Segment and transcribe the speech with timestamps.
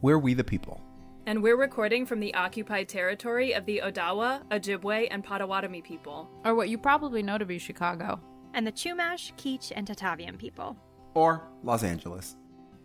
[0.00, 0.80] We're We the People.
[1.26, 6.30] And we're recording from the occupied territory of the Odawa, Ojibwe, and Potawatomi people.
[6.44, 8.20] Or what you probably know to be Chicago.
[8.54, 10.76] And the Chumash, Kizh, and Tataviam people.
[11.14, 12.36] Or Los Angeles.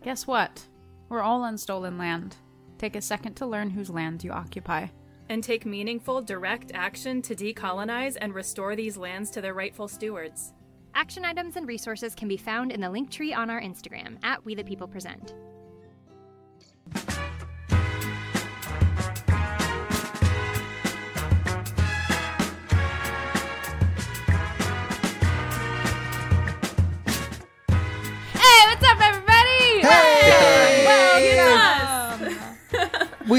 [0.02, 0.66] Guess what?
[1.08, 2.34] We're all on stolen land.
[2.78, 4.88] Take a second to learn whose land you occupy.
[5.28, 10.52] And take meaningful, direct action to decolonize and restore these lands to their rightful stewards.
[10.96, 14.56] Action items and resources can be found in the Linktree on our Instagram at We
[14.56, 15.34] the People Present.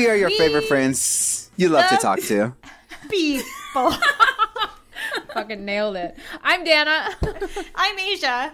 [0.06, 2.54] We are your favorite friends you love to talk to.
[3.10, 3.92] People.
[5.34, 6.16] Fucking nailed it.
[6.44, 7.10] I'm Dana.
[7.76, 8.54] I'm Asia.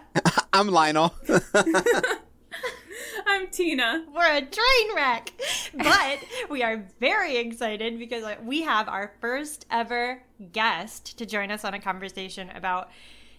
[0.53, 1.13] I'm Lionel.
[3.27, 4.05] I'm Tina.
[4.15, 5.33] We're a train wreck.
[5.73, 6.19] But
[6.49, 11.73] we are very excited because we have our first ever guest to join us on
[11.73, 12.89] a conversation about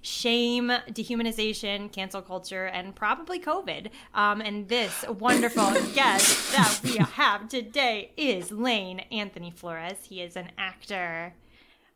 [0.03, 3.89] shame, dehumanization, cancel culture, and probably COVID.
[4.15, 9.99] Um, and this wonderful guest that we have today is Lane Anthony Flores.
[10.09, 11.35] He is an actor,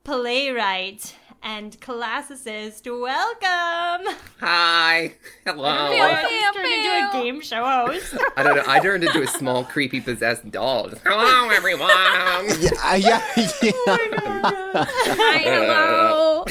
[0.04, 2.84] playwright, and classicist.
[2.86, 4.14] Welcome.
[4.40, 5.14] Hi.
[5.44, 5.92] Hello.
[5.92, 8.16] Pew, I pew, just turned into a game show host.
[8.36, 8.64] I don't know.
[8.66, 10.88] I turned into a small, creepy, possessed doll.
[10.88, 11.88] Just, Hello, everyone.
[12.60, 13.22] yeah, uh, yeah,
[13.62, 13.72] yeah.
[13.88, 14.86] Oh
[15.18, 16.44] Hi, hello.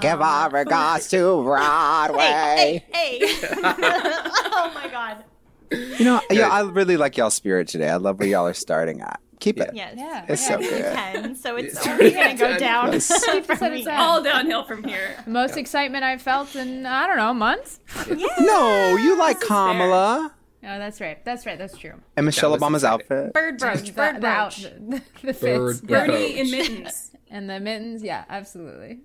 [0.00, 2.22] Give our regards to Broadway.
[2.22, 3.20] hey, hey.
[3.22, 5.24] oh my god.
[5.70, 7.88] You know, yeah, I really like y'all's spirit today.
[7.88, 9.20] I love where y'all are starting at.
[9.42, 9.70] Keep it.
[9.74, 9.94] Yes.
[9.96, 10.24] Yeah.
[10.28, 10.94] It's so good.
[10.94, 12.92] 10, so it's It's only gonna go down.
[12.92, 13.08] Yes.
[13.44, 15.16] from Said it's All downhill from here.
[15.24, 17.80] The most excitement I've felt in, I don't know, months?
[18.06, 18.28] Yeah.
[18.38, 20.32] No, you like Kamala
[20.64, 21.22] Oh, that's right.
[21.24, 21.58] That's right.
[21.58, 21.94] That's true.
[22.16, 23.32] and Michelle Obama's outfit.
[23.32, 25.02] Bird brooch, The, bird the, out- brooch.
[25.20, 25.80] the, the fits.
[25.80, 26.16] Bird yeah.
[26.18, 27.10] In mittens.
[27.28, 28.02] And the mittens.
[28.02, 29.00] Yeah, absolutely.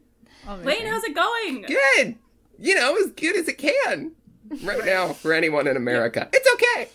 [0.47, 1.61] All Lane, how's it going?
[1.61, 2.15] Good.
[2.59, 4.11] You know, as good as it can.
[4.63, 6.29] Right now, for anyone in America.
[6.33, 6.89] It's okay.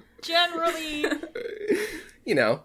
[0.22, 1.06] Generally,
[2.24, 2.62] You know,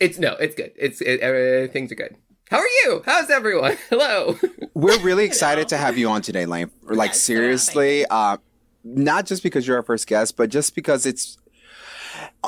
[0.00, 0.72] it's no, it's good.
[0.76, 2.16] It's it, uh, things are good.
[2.50, 3.02] How are you?
[3.06, 3.76] How's everyone?
[3.90, 4.36] Hello.
[4.74, 6.70] We're really excited to have you on today, Lane.
[6.82, 8.38] Like Yes, seriously, uh,
[8.82, 11.38] not just because you're our first guest, but just because it's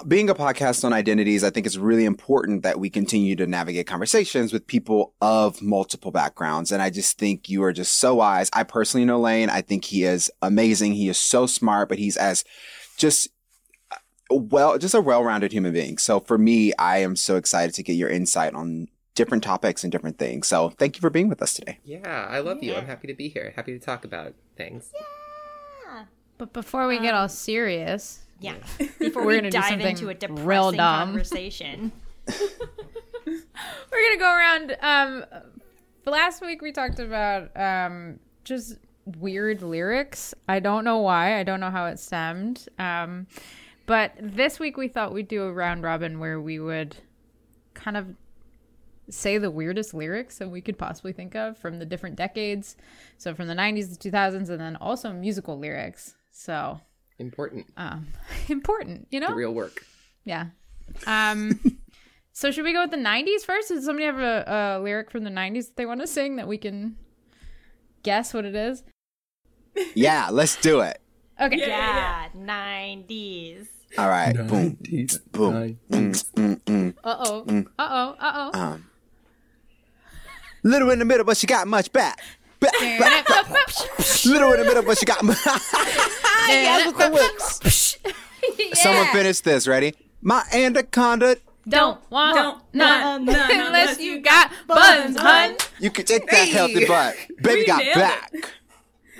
[0.08, 1.44] being a podcast on identities.
[1.44, 6.10] I think it's really important that we continue to navigate conversations with people of multiple
[6.10, 6.72] backgrounds.
[6.72, 8.50] And I just think you are just so wise.
[8.52, 9.50] I personally know Lane.
[9.50, 10.94] I think he is amazing.
[10.94, 12.44] He is so smart, but he's as
[12.96, 13.28] just
[14.30, 15.98] well, just a well-rounded human being.
[15.98, 19.90] So for me, I am so excited to get your insight on different topics and
[19.92, 20.46] different things.
[20.46, 21.78] So thank you for being with us today.
[21.84, 22.74] Yeah, I love you.
[22.74, 23.52] I'm happy to be here.
[23.56, 24.90] Happy to talk about things.
[24.94, 26.04] Yeah.
[26.38, 28.54] But before we get all serious, yeah.
[28.98, 31.08] Before We're we gonna dive into a depressing real dumb.
[31.10, 31.92] conversation,
[32.26, 32.32] we're
[33.90, 34.76] gonna go around.
[34.80, 35.24] Um,
[36.06, 38.78] last week we talked about um just
[39.18, 40.34] weird lyrics.
[40.48, 41.38] I don't know why.
[41.38, 42.66] I don't know how it stemmed.
[42.78, 43.26] Um,
[43.90, 46.96] but this week we thought we'd do a round robin where we would
[47.74, 48.06] kind of
[49.08, 52.76] say the weirdest lyrics that we could possibly think of from the different decades.
[53.18, 56.14] So from the 90s to 2000s, and then also musical lyrics.
[56.30, 56.80] So
[57.18, 57.66] Important.
[57.76, 58.08] um,
[58.48, 59.28] important, you know?
[59.28, 59.84] The real work.
[60.24, 60.46] Yeah.
[61.06, 61.60] Um
[62.32, 63.68] so should we go with the 90s first?
[63.68, 66.48] Does somebody have a, a lyric from the 90s that they want to sing that
[66.48, 66.96] we can
[68.02, 68.82] guess what it is?
[69.94, 71.00] Yeah, let's do it.
[71.40, 71.58] Okay.
[71.58, 73.68] yeah, nineties.
[73.98, 74.34] All right.
[74.34, 74.76] Boom.
[75.32, 75.78] Boom.
[75.90, 76.94] Mm, mm, mm.
[77.02, 77.64] Uh-oh.
[77.78, 78.16] Uh-oh.
[78.18, 78.50] Uh-oh.
[78.60, 78.90] Um,
[80.62, 82.20] little in the middle, but she got much back.
[82.60, 84.24] Back, back, back.
[84.26, 85.22] Little in the middle, but she got.
[86.48, 87.96] yes, with the whips.
[88.80, 89.66] Someone finish this.
[89.66, 89.94] Ready?
[90.20, 91.36] My anaconda.
[91.68, 95.56] Don't want Don't- none none, none unless you got buns, hun.
[95.78, 97.16] You can take that healthy butt.
[97.42, 98.32] Baby got nailed back.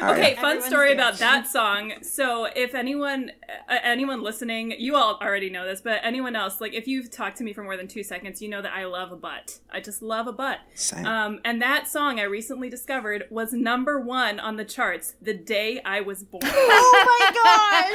[0.03, 0.37] All Okay, right.
[0.37, 0.95] fun Everyone's story good.
[0.99, 1.93] about that song.
[2.03, 3.31] So, if anyone,
[3.69, 7.37] uh, anyone listening, you all already know this, but anyone else, like if you've talked
[7.39, 9.59] to me for more than two seconds, you know that I love a butt.
[9.71, 10.59] I just love a butt.
[10.75, 11.05] Same.
[11.07, 15.81] Um, and that song I recently discovered was number one on the charts the day
[15.85, 16.43] I was born.
[16.83, 17.91] Oh my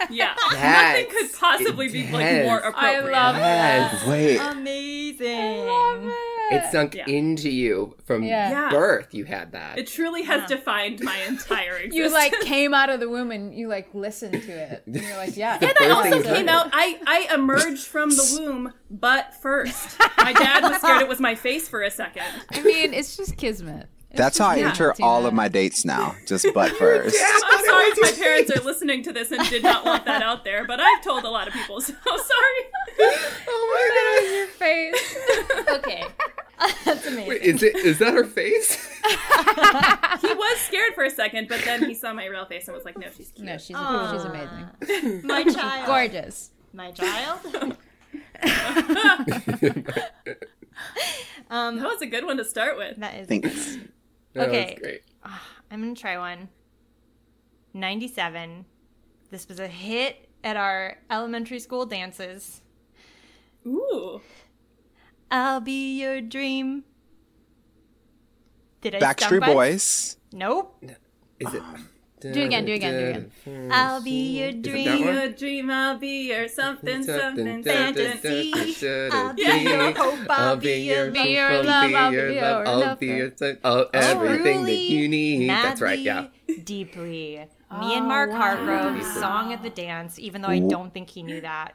[0.00, 0.10] gosh!
[0.10, 2.46] yeah, That's nothing could possibly be like intense.
[2.46, 4.06] more I love Yes.
[4.06, 4.36] Wait.
[4.38, 5.26] Amazing.
[5.28, 6.27] It
[6.70, 7.04] sunk Yeah.
[7.06, 8.50] into you from Yeah.
[8.50, 8.70] Yeah.
[8.70, 9.12] birth.
[9.14, 9.78] You had that.
[9.78, 11.94] It truly has defined my entire existence.
[11.94, 14.82] You like came out of the womb and you like listened to it.
[14.86, 15.58] And you're like, yeah.
[15.58, 16.48] The And I also came time.
[16.48, 16.70] out.
[16.72, 19.98] I I emerged from the womb, butt first.
[20.18, 22.24] My dad was scared it was my face for a second.
[22.52, 23.88] I mean, it's just kismet.
[24.14, 24.68] That's how I Yeah.
[24.70, 25.28] enter all that.
[25.28, 26.16] of my dates now.
[26.26, 27.16] Just butt first.
[27.20, 30.44] I'm sorry if my parents are listening to this and did not want that out
[30.44, 32.60] there, but I've told a lot of people, so sorry.
[33.48, 33.88] Oh my
[34.20, 35.16] god, Your face.
[35.78, 36.04] Okay.
[36.84, 37.28] That's amazing.
[37.28, 37.76] Wait, is it?
[37.76, 38.74] Is that her face?
[40.20, 42.84] He was scared for a second, but then he saw my real face and was
[42.84, 43.46] like, no, she's cute.
[43.46, 45.20] No, she's she's amazing.
[45.26, 45.86] My child.
[45.86, 46.50] Gorgeous.
[46.72, 47.40] My child.
[51.50, 52.96] um, That was a good one to start with.
[52.98, 53.28] that is.
[53.28, 53.76] Thanks.
[54.34, 54.78] That was Okay.
[54.80, 55.02] great.
[55.24, 56.48] Ah, I'm gonna try one.
[57.74, 58.64] 97.
[59.30, 62.62] This was a hit at our elementary school dances.
[63.66, 64.20] Ooh.
[65.30, 66.84] I'll be your dream.
[68.80, 69.44] Did I Backstreet?
[69.44, 70.16] Boys.
[70.32, 70.82] Nope.
[71.40, 71.62] Is it?
[71.64, 71.76] Ah.
[72.20, 73.10] Do it again, do it again, do it
[73.46, 73.70] again.
[73.72, 75.04] I'll be your Is it that dream.
[75.04, 78.52] Your dream, I'll be your something, something, fantasy.
[78.52, 79.10] fantasy.
[79.12, 80.26] I'll be your hope.
[80.28, 83.32] I'll be your Be your love, I'll be your I'll be your
[83.64, 85.48] oh, everything that you need.
[85.48, 86.26] That's right, yeah.
[86.48, 87.46] Madly, Deeply.
[87.70, 91.22] Me and oh, Mark Hargrove song at the dance, even though I don't think he
[91.22, 91.74] knew that.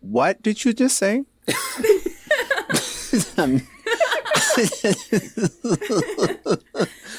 [0.00, 1.24] What did you just say?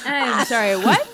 [0.06, 1.08] I'm sorry, what?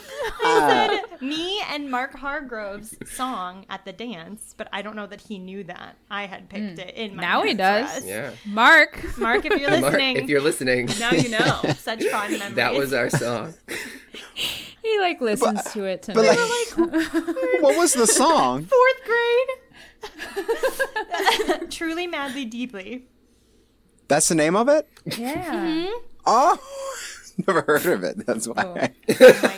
[0.44, 5.06] I uh, said me and Mark Hargrove's song at the dance, but I don't know
[5.06, 5.96] that he knew that.
[6.10, 6.88] I had picked hmm.
[6.88, 7.98] it in my Now he does.
[7.98, 8.04] us.
[8.04, 8.32] Yeah.
[8.46, 9.18] Mark.
[9.18, 11.60] Mark, if you're Mark, listening, if you're listening, Now you know.
[11.78, 12.54] such fond memories.
[12.56, 13.54] that was our song.
[14.84, 16.36] He like listens to it but tonight.
[16.76, 18.66] like, what was the song?
[18.66, 19.04] fourth
[21.54, 21.70] grade.
[21.70, 23.06] Truly, madly, deeply.
[24.08, 24.88] That's the name of it?
[25.06, 25.54] yeah.
[25.54, 25.92] Mm-hmm.
[26.26, 26.58] Oh,
[27.46, 28.26] never heard of it.
[28.26, 28.90] That's why.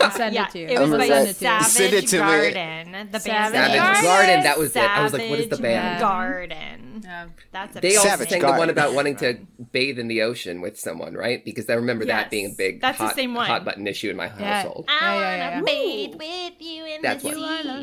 [0.01, 0.67] I'll send Yeah, it to you.
[0.69, 1.51] it was I'll by send it to you.
[1.51, 2.23] Savage Send it to me.
[2.23, 2.93] Garden.
[2.93, 4.03] The band Savage Savage Garden.
[4.05, 4.43] Garden.
[4.45, 4.83] That was it.
[4.83, 6.01] I was like, what is the Savage band?
[6.01, 7.01] Garden.
[7.05, 7.27] Yeah.
[7.53, 9.39] That's a They also Savage sang the one about wanting to
[9.73, 11.45] bathe in the ocean with someone, right?
[11.45, 12.23] Because I remember Yes.
[12.25, 13.47] that being a big That's the same one.
[13.47, 14.63] hot button issue in my Yeah.
[14.63, 14.87] household.
[14.89, 15.63] I Yeah, wanna yeah, yeah, yeah.
[15.63, 17.39] bathe with you in That's the what-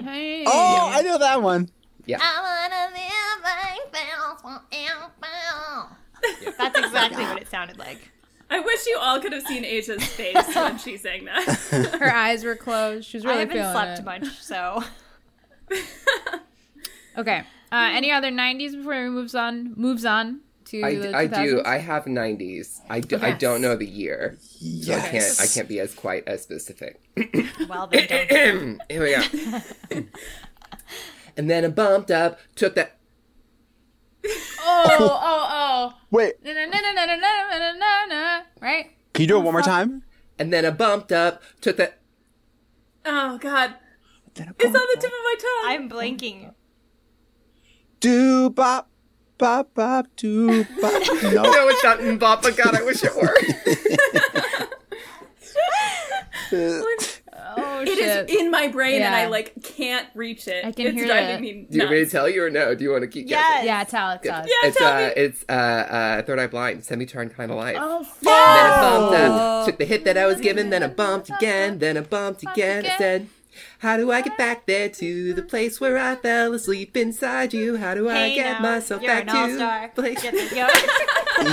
[0.05, 0.43] sea.
[0.47, 1.69] Oh, I know that one.
[2.09, 5.97] I wanna live like bells forever.
[6.57, 8.11] That's exactly what it sounded like.
[8.53, 11.43] I wish you all could have seen Asia's face when she sang that.
[11.99, 13.07] Her eyes were closed.
[13.07, 14.05] She was I really haven't feeling slept it.
[14.05, 14.83] much, so
[17.17, 17.43] Okay.
[17.71, 19.73] Uh, any other '90s before we moves on?
[19.77, 21.61] Moves on to I, the I do.
[21.65, 22.79] I have 90s.
[22.89, 23.39] I, do, I Yes.
[23.39, 24.37] don't know the year.
[24.41, 26.99] So I can't I can't be as quite as specific.
[27.69, 28.81] well then don't.
[28.89, 30.03] Here we go.
[31.37, 32.97] and then I bumped up, took that
[34.63, 35.93] Oh, oh, oh.
[36.11, 38.30] Wait, Na, na, na, na, na, na, na, na, na, na.
[38.61, 38.91] Right?
[39.13, 40.03] can you do it one more time?
[40.39, 41.97] and then I bumped up, took that
[43.05, 43.73] Oh God,
[44.35, 45.63] it's on the tip of my tongue.
[45.65, 46.53] I'm blanking.
[47.99, 48.89] Do bop,
[49.37, 51.03] bop, bop, do bop.
[51.23, 51.43] No.
[51.43, 53.35] No, it's not bop, but God, I wish it were.
[57.57, 58.29] Oh, It shit.
[58.29, 60.63] is in my brain, and I like can't reach it.
[60.65, 61.41] I can it's hear driving that.
[61.41, 62.75] me Do you want me to tell you or no?
[62.75, 63.39] Do you want to keep Yes.
[63.51, 63.65] guessing?
[63.67, 64.49] yeah, tell it, tell it.
[64.49, 65.13] Yeah, It's tell uh, me.
[65.15, 67.77] it's uh, uh, Third Eye Blind, Semi-Charmed kind of life.
[67.79, 70.87] Oh, And then I bumped up, took the hit that I was given, then I
[70.87, 72.85] bumped again, then I bumped again.
[72.85, 73.27] I said,
[73.79, 77.77] How do I get back there to the place where I fell asleep inside you?
[77.77, 79.91] How do I Hey, get now, myself you're back an to all-star.
[79.95, 80.21] the place?
[80.21, 80.67] Get this, yo.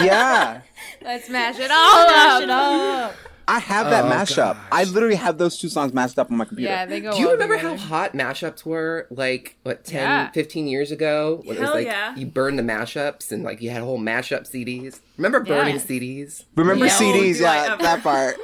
[0.05, 0.61] Yeah.
[1.03, 2.43] Let's mash it all Mash up.
[2.43, 3.15] it up.
[3.51, 4.37] I have that Oh, mashup.
[4.55, 4.57] gosh.
[4.71, 6.71] I literally have those two songs mashed up on my computer.
[6.71, 7.13] Yeah, they go.
[7.13, 7.77] Do you remember together.
[7.79, 10.31] how hot mashups were like what 10, Yeah.
[10.33, 11.41] 15 years ago?
[11.45, 12.15] When it was Hell like yeah.
[12.15, 15.01] you burned the mashups and like you had whole mashup CDs.
[15.17, 15.81] Remember burning Yeah.
[15.81, 16.45] CDs?
[16.57, 16.93] Remember Yeah.
[16.99, 17.39] CDs?
[17.39, 17.83] Do I Yeah, ever.
[17.83, 18.37] that part.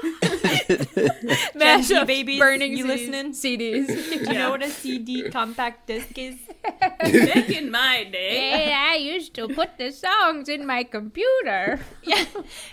[0.69, 2.89] Gen Z Mashup babies, burning you CDs.
[2.89, 3.33] listening?
[3.45, 3.87] CDs.
[4.25, 6.37] Do you know what a CD compact disc is?
[6.81, 8.94] Back in my day, Hey, I
[9.25, 11.81] used to put the songs in my computer.
[12.03, 12.27] Yeah,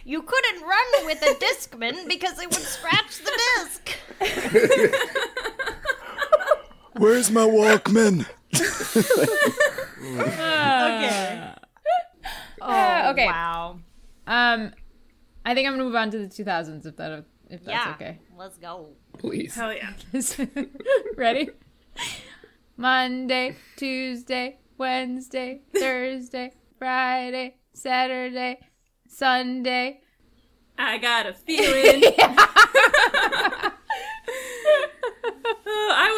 [0.03, 3.97] you couldn't run with a discman because it would scratch the disc.
[6.97, 8.25] Where's my Walkman?
[10.19, 11.53] Okay.
[12.61, 13.25] Uh, okay.
[13.25, 13.79] Wow.
[14.27, 14.71] Um,
[15.43, 17.93] I think I'm gonna move on to the 2000s if that if that's yeah.
[17.95, 18.19] okay.
[18.37, 18.89] Let's go.
[19.17, 19.55] Please.
[19.55, 19.93] hell yeah.
[21.17, 21.49] Ready?
[22.77, 28.57] Monday, Tuesday, Wednesday, Thursday, Friday, Saturday,
[29.07, 30.01] Sunday.
[30.75, 32.01] I got a feeling.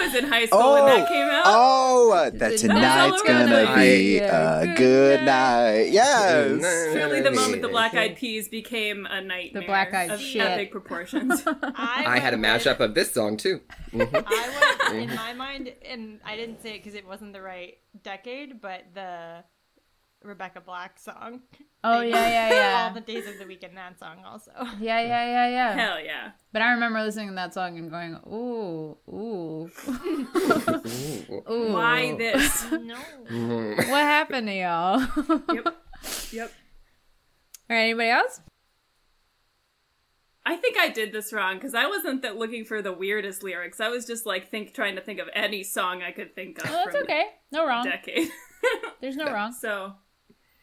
[0.03, 1.43] Oh, I was in high school when that came out.
[1.45, 3.81] Oh, uh, that tonight's gonna gonna be
[4.13, 5.89] be a a good good night.
[5.91, 6.49] Yes.
[6.93, 10.41] Really, the moment the Black Eyed Peas became a nightmare The Black Eyed of shit.
[10.41, 11.41] epic proportions.
[11.45, 13.61] I, I had a went with- mashup of this song too.
[13.93, 14.09] Mhm.
[14.27, 17.77] I went in my mind, and I didn't say it because it wasn't the right
[18.03, 19.43] decade, but the
[20.23, 21.41] Rebecca Black song.
[21.83, 22.87] Oh yeah, yeah, yeah.
[22.87, 24.51] All the days of the week in that song also.
[24.79, 25.73] Yeah, yeah, yeah, yeah.
[25.75, 26.31] Hell yeah.
[26.51, 29.69] But I remember listening to that song and going, ooh, ooh,
[31.51, 31.73] ooh.
[31.73, 32.65] Why this?
[32.71, 32.95] No.
[33.75, 34.99] What happened to y'all?
[35.53, 35.75] Yep.
[36.31, 36.51] Yep.
[37.69, 38.41] right, anybody else?
[40.45, 43.79] I think I did this wrong because I wasn't that looking for the weirdest lyrics.
[43.79, 46.69] I was just like think trying to think of any song I could think of
[46.69, 47.25] Oh, that's from okay.
[47.51, 47.85] No wrong.
[47.85, 48.29] decade.
[49.01, 49.53] There's no wrong.
[49.53, 49.93] so,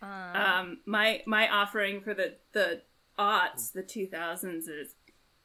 [0.03, 2.83] Uh, um, my my offering for the the
[3.19, 4.95] aughts, the two thousands is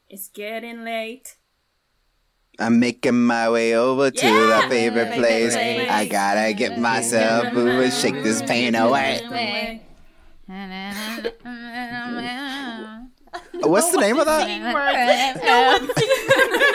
[0.09, 1.35] it's getting late.
[2.57, 4.61] I'm making my way over to Yeah.
[4.61, 5.53] the favorite Favorite place.
[5.55, 5.89] place.
[5.89, 9.81] I gotta get myself over, shake this pain away.
[13.61, 14.47] What's the name of that?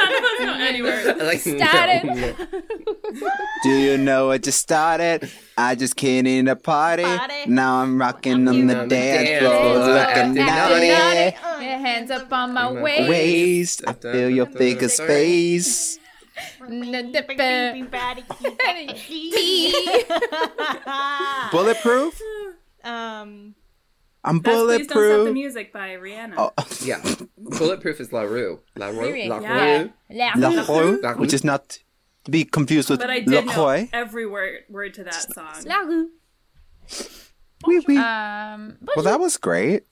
[0.00, 0.82] None of us know any
[1.24, 2.04] like Started.
[2.04, 3.30] no.
[3.62, 5.30] Do you know what just started?
[5.58, 7.02] I just came in a party.
[7.02, 7.46] Party.
[7.46, 10.88] Now I'm rocking on the dance dance floor, floor, looking naughty.
[10.88, 11.64] naughty.
[11.66, 13.08] Your hands up on my My waist.
[13.08, 15.98] Waist, I feel your figure space.
[21.50, 22.20] Bulletproof?
[24.22, 25.32] I'm That's Please Don't Stop the.
[25.32, 26.34] Music by Rihanna.
[26.36, 26.52] Oh,
[26.84, 27.00] Yeah.
[27.38, 28.60] Bulletproof is La Roux.
[28.76, 29.12] La Roux.
[29.12, 29.28] Rue.
[29.28, 29.78] La Yeah.
[29.82, 29.92] Rue.
[30.10, 30.32] Yeah.
[30.36, 31.14] La La Roux, Rue.
[31.16, 31.78] which is not
[32.24, 35.54] to be confused with but I did know every word word to that song.
[35.64, 36.10] La rue.
[37.66, 37.96] Oui, oui.
[37.96, 39.84] Um, Well, that was great.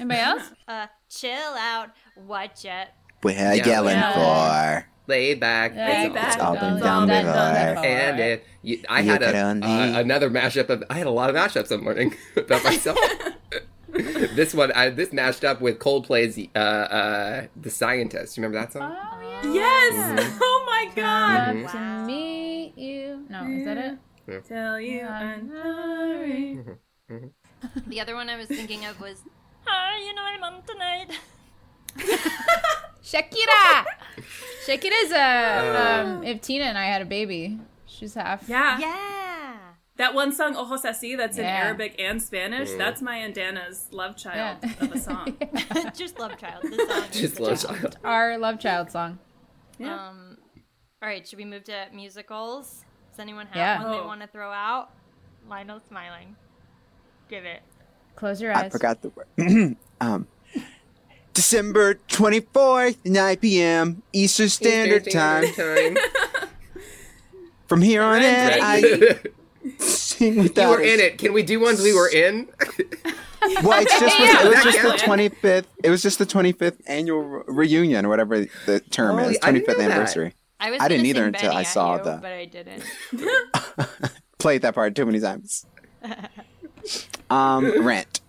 [0.00, 0.42] anybody else?
[0.68, 2.88] uh, chill out, watch it.
[3.22, 3.52] We're Yeah.
[3.54, 4.80] yelling Yeah.
[4.80, 4.88] for.
[5.06, 5.74] Lay back.
[5.74, 6.24] Lay It's back.
[6.24, 7.74] all It's all been It's done all before.
[7.74, 7.84] before.
[7.84, 10.82] And it, you, I You had a, uh, another mashup of.
[10.88, 12.98] I had a lot of mashups that morning about myself.
[14.34, 18.72] this one, I, this mashed up with Coldplay's uh, uh, "The Scientist." You remember that
[18.72, 18.92] song?
[18.94, 19.52] Oh, yeah.
[19.52, 20.38] Yes!
[20.42, 21.56] Oh my god!
[21.56, 23.24] Love to meet you.
[23.28, 24.44] No, is that it?
[24.48, 26.58] Tell you I'm sorry.
[27.86, 29.22] The other one I was thinking of was,
[29.64, 31.10] Hi, you know I'm on tonight.
[33.02, 33.84] Shakira.
[34.66, 36.02] Shakira's a.
[36.02, 38.48] Um, if Tina and I had a baby, she's half.
[38.48, 38.78] Yeah.
[38.78, 39.23] Yeah.
[39.96, 44.16] That one song, Ojos Así, that's in Arabic and Spanish, that's my and Dana's love
[44.16, 44.84] child Yeah.
[44.84, 45.36] of a song.
[45.96, 46.64] Just love child.
[46.64, 47.80] This song Just love child.
[47.80, 47.96] child.
[48.02, 49.18] Our love child song.
[49.78, 49.94] Yeah.
[50.08, 50.38] Um,
[51.00, 52.84] all right, should we move to musicals?
[53.12, 53.82] Does anyone have Yeah.
[53.82, 54.06] one they Oh.
[54.06, 54.90] want to throw out?
[55.48, 56.34] Lionel smiling.
[57.28, 57.62] Give it.
[58.16, 58.64] Close your eyes.
[58.64, 59.76] I forgot the word.
[60.00, 60.26] um,
[61.34, 64.02] December 24th, 9 p.m.
[64.12, 65.52] Eastern Standard Time.
[65.54, 65.96] Time.
[67.68, 69.18] From here on in, I
[69.64, 71.18] you sing without were in it.
[71.18, 72.48] Can we do ones we were in?
[73.62, 74.46] Well, it's just Yeah.
[74.46, 75.66] it was just the 25th.
[75.84, 79.38] It was just the 25th annual reunion or whatever the term Oh, is.
[79.40, 80.32] 25th anniversary.
[80.58, 82.84] I was I didn't either sing until I saw at you, the- but I didn't.
[84.38, 85.66] Played that part too many times.
[87.28, 88.22] Um, Rent.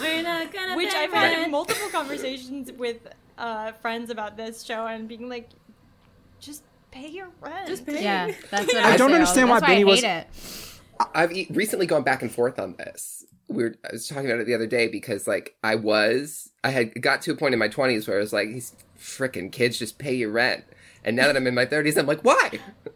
[0.00, 3.08] We're not gonna Which I've had multiple conversations with
[3.38, 5.48] uh, friends about this show and being like,
[6.40, 7.68] just pay your rent.
[7.68, 8.02] Just pay.
[8.02, 10.26] Yeah, that's what I I, don't say understand why that's Benny I was- it.
[11.14, 13.24] I've e- recently gone back and forth on this.
[13.50, 16.70] We were, I was talking about it the other day because, like, I was, I
[16.70, 19.78] had got to a point in my 20s where I was like, these freaking kids
[19.78, 20.64] just pay your rent.
[21.04, 22.50] And now that I'm in my 30s, I'm like, why?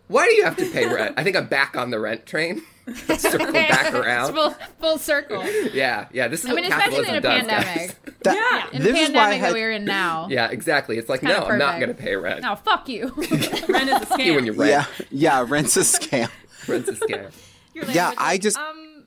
[0.08, 1.14] Why do you have to pay rent?
[1.16, 2.62] I think I'm back on the rent train.
[3.16, 4.34] Circle back around.
[4.34, 5.42] full, full circle.
[5.72, 6.28] Yeah, yeah.
[6.28, 7.66] This is I what mean, especially in a does, pandemic.
[7.74, 7.94] guys.
[8.24, 8.34] That,
[8.72, 8.76] Yeah.
[8.78, 10.28] In the this is why I pandemic that we're in now.
[10.30, 10.98] Yeah, exactly.
[10.98, 12.42] It's like, kinda no, I'm not going to pay rent.
[12.42, 13.08] No, fuck you.
[13.16, 14.24] Rent is a scam.
[14.26, 14.70] You and your rent.
[14.70, 16.30] Yeah, yeah, rent's a scam.
[16.68, 17.32] Rent's a scam.
[17.74, 19.06] Your Yeah, I just- Um,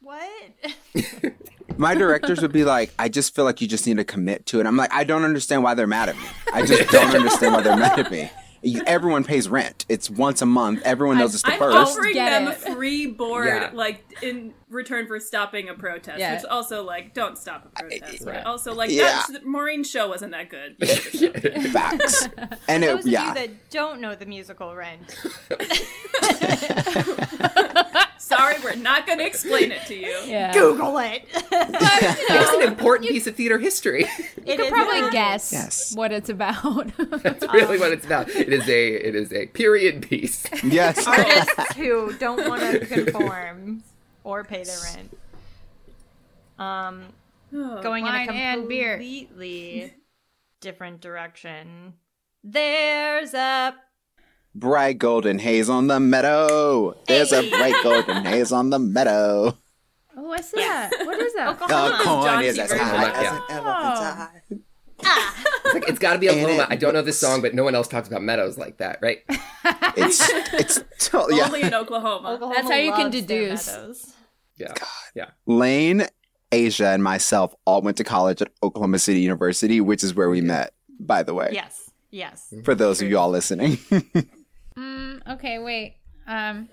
[0.00, 0.28] what?
[1.76, 4.58] My directors would be like, I just feel like you just need to commit to
[4.60, 4.66] it.
[4.66, 6.24] I'm like, I don't understand why they're mad at me.
[6.52, 8.30] I just don't understand why they're mad at me.
[8.60, 9.86] You- Everyone pays rent.
[9.88, 10.82] It's once a month.
[10.84, 11.76] Everyone knows it's the I'm first.
[11.76, 12.56] offering Get them it.
[12.56, 13.70] a free board, Yeah.
[13.72, 16.18] like in return for stopping a protest.
[16.18, 16.34] Yeah.
[16.34, 18.24] Which also, like, don't stop a protest.
[18.26, 18.42] Right.
[18.42, 19.22] But also, like, Yeah.
[19.30, 20.76] that, Maureen's show wasn't that good.
[21.72, 22.28] Facts.
[22.66, 23.28] And Those it, of yeah.
[23.28, 25.02] you that don't know the musical Rent,
[28.18, 30.16] Sorry, we're not going to explain it to you.
[30.26, 30.52] Yeah.
[30.52, 31.24] Google it.
[31.32, 34.00] It's an important piece of theater history.
[34.18, 35.94] you You could probably guess Yes.
[35.96, 36.90] what it's about.
[37.22, 38.28] That's really what it's about.
[38.30, 40.46] It is a it is a period piece.
[40.62, 41.06] yes.
[41.06, 43.82] artists who don't want to conform
[44.24, 45.16] or pay their rent.
[46.58, 47.04] Um,
[47.50, 48.96] Oh, going in a and beer.
[48.96, 49.94] completely
[50.60, 51.94] different direction.
[52.44, 53.74] There's a
[54.58, 56.96] bright golden haze on the meadow.
[57.06, 59.56] There's a bright golden haze on the meadow.
[60.16, 60.90] oh, what's that?
[61.04, 61.58] What is that?
[61.58, 62.82] The corn John is as Seaver.
[62.84, 63.36] high as Yeah.
[63.36, 64.40] an elephant's eye.
[65.04, 65.44] Ah.
[65.64, 66.62] It's like it's got to be And Oklahoma.
[66.64, 68.98] it I don't know this song, but no one else talks about meadows like that,
[69.02, 69.18] right?
[70.00, 70.20] It's
[70.54, 71.46] it's to- yeah.
[71.46, 72.30] Only in Oklahoma.
[72.30, 73.66] Oklahoma That's how you can deduce.
[73.66, 74.12] meadows.
[74.56, 74.72] Yeah,
[75.14, 75.30] yeah.
[75.46, 76.06] Lane,
[76.52, 80.40] Asia, and myself all went to college at Oklahoma City University, which is where we
[80.40, 80.72] met.
[81.00, 82.52] By the way, Yes, yes.
[82.64, 83.78] for those of you all listening.
[84.78, 85.96] Mm, okay, wait.
[86.26, 86.68] Um,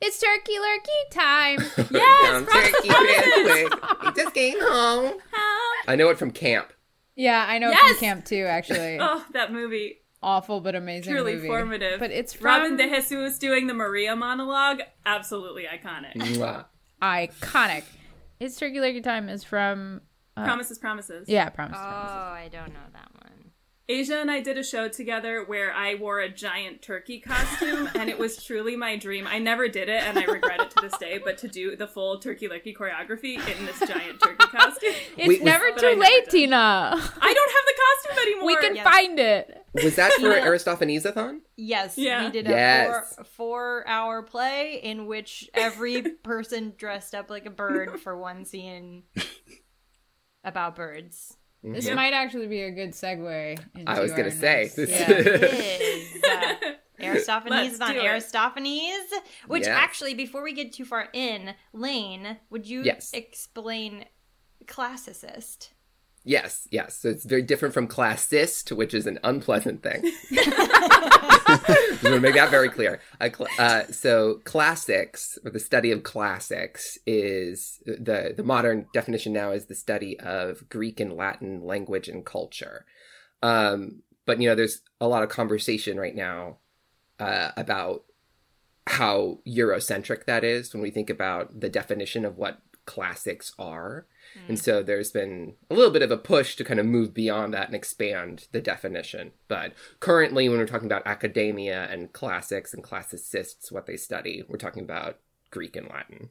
[0.00, 1.58] it's turkey lurkey time.
[1.92, 3.72] Down turkey real quick.
[4.04, 5.14] He just came home.
[5.88, 6.72] I know it from camp.
[7.14, 7.90] yeah, I know Yes!
[7.92, 8.44] from camp too.
[8.46, 9.98] Actually, Oh, that movie.
[10.22, 11.12] awful but amazing.
[11.12, 11.46] Truly movie.
[11.48, 12.00] formative.
[12.00, 14.80] But it's from Robin de Jesus doing the Maria monologue.
[15.04, 16.14] Absolutely iconic.
[16.14, 16.64] Mwah.
[17.00, 17.84] iconic.
[18.40, 20.02] It's turkey lurkey time is from
[20.36, 21.28] Promises, promises.
[21.28, 21.78] yeah, promise.
[21.78, 22.16] Oh, Promises.
[22.16, 23.45] I don't know that one.
[23.88, 28.10] Asia and I did a show together where I wore a giant turkey costume, and
[28.10, 29.28] it was truly my dream.
[29.28, 31.20] I never did it, and I regret it to this day.
[31.24, 35.44] But to do the full turkey licky choreography in this giant turkey costume, It's Wait,
[35.44, 36.30] never But too late, did.
[36.30, 36.56] Tina.
[36.56, 38.46] I don't have the costume anymore.
[38.46, 38.84] We can Yes.
[38.84, 39.62] find it.
[39.74, 41.40] Was that for Aristophanesathon?
[41.56, 42.24] Yes, Yeah.
[42.24, 43.14] we did a Yes.
[43.14, 49.04] four, four-hour play in which every person dressed up like a bird for one scene
[50.42, 51.36] about birds.
[51.62, 51.96] This Yep.
[51.96, 53.58] might actually be a good segue.
[53.74, 54.70] Into I was gonna say.
[54.74, 55.10] This- yeah.
[55.10, 56.72] It is uh,
[57.04, 58.04] Aristophanes Let's on it.
[58.04, 59.10] Aristophanes,
[59.48, 59.76] which Yes.
[59.76, 63.10] actually, before we get too far in, Lane, would you Yes.
[63.12, 64.04] explain
[64.66, 65.70] classicist?
[66.26, 66.96] Yes, yes.
[66.96, 70.02] So it's very different from classist, which is an unpleasant thing.
[71.46, 73.00] I'm going to make that very clear.
[73.20, 79.66] Uh, so classics, or the study of classics, is the the modern definition now is
[79.66, 82.84] the study of Greek and Latin language and culture.
[83.40, 86.56] Um, but you know, there's a lot of conversation right now
[87.20, 88.02] uh, about
[88.88, 94.06] how Eurocentric that is when we think about the definition of what classics are.
[94.48, 97.54] And so there's been a little bit of a push to kind of move beyond
[97.54, 99.32] that and expand the definition.
[99.48, 104.58] But currently, when we're talking about academia and classics and classicists, what they study, we're
[104.58, 105.18] talking about
[105.50, 106.30] Greek and Latin.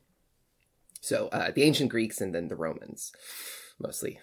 [1.01, 3.11] So uh, the ancient Greeks and then the Romans,
[3.79, 4.19] mostly.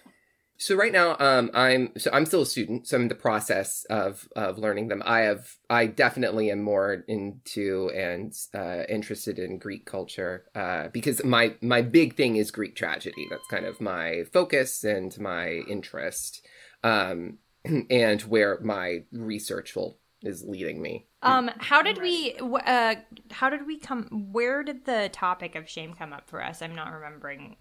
[0.63, 3.85] So right now, um, I'm so I'm still a student, so I'm in the process
[3.89, 5.03] of of learning them.
[5.05, 11.21] I have I definitely am more into and uh, interested in Greek culture uh, because
[11.25, 13.27] my my big thing is Greek tragedy.
[13.29, 16.47] That's kind of my focus and my interest,
[16.81, 17.39] um,
[17.89, 21.07] and where my research will is leading me.
[21.23, 22.37] Um, how did we?
[22.39, 22.95] Uh,
[23.31, 24.29] how did we come?
[24.31, 26.61] Where did the topic of shame come up for us?
[26.61, 27.57] I'm not remembering.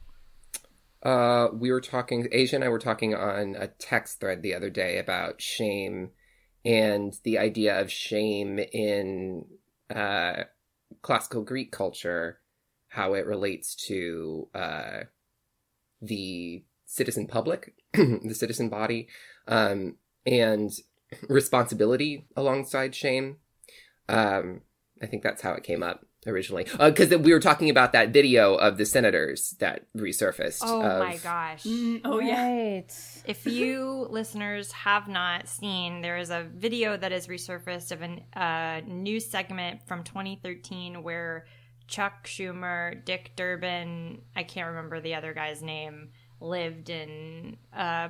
[1.02, 4.70] Uh, we were talking, Asia and I were talking on a text thread the other
[4.70, 6.10] day about shame
[6.64, 9.46] and the idea of shame in
[9.90, 10.44] uh,
[11.02, 12.38] classical Greek culture,
[12.88, 15.00] how it relates to uh,
[16.00, 19.08] the citizen public, the citizen body,
[19.48, 20.70] um, and
[21.28, 23.38] responsibility alongside shame.
[24.08, 24.60] Um,
[25.02, 28.54] I think that's how it came up originally because we were talking about that video
[28.54, 31.64] of the senators that resurfaced Oh of- my gosh!
[31.64, 32.42] Mm, oh yeah.
[32.44, 33.22] Right.
[33.24, 38.40] If you listeners have not seen, there is a video that is resurfaced of a
[38.40, 41.46] uh, news segment from 2013 where
[41.88, 48.08] Chuck Schumer, Dick Durbin, I can't remember the other guy's name, lived in uh,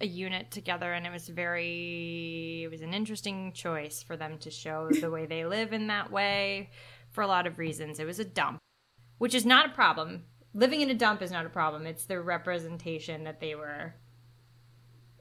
[0.00, 4.50] a unit together, and it was very, it was an interesting choice for them to
[4.50, 6.70] show the way they live in that way
[7.10, 7.98] for a lot of reasons.
[7.98, 8.58] It was a dump,
[9.18, 10.24] which is not a problem.
[10.54, 11.86] Living in a dump is not a problem.
[11.86, 13.94] It's the representation that they were.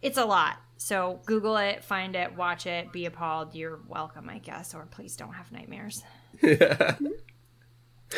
[0.02, 0.58] It's a lot.
[0.78, 3.56] So Google it, find it, watch it, be appalled.
[3.56, 6.04] You're welcome, I guess, or please don't have nightmares.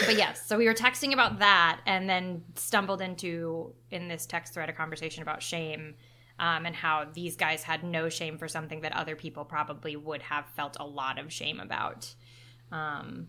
[0.05, 4.53] But yes, so we were texting about that and then stumbled into, in this text
[4.53, 5.95] thread, a conversation about shame
[6.39, 10.21] um, and how these guys had no shame for something that other people probably would
[10.23, 12.13] have felt a lot of shame about.
[12.71, 13.27] Um,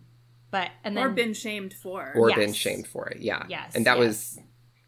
[0.51, 1.05] but, and then.
[1.07, 2.13] Or been shamed for.
[2.17, 2.39] or Yes.
[2.39, 3.21] been shamed for it.
[3.21, 3.45] Yeah.
[3.49, 4.07] Yes, And that yes.
[4.07, 4.39] was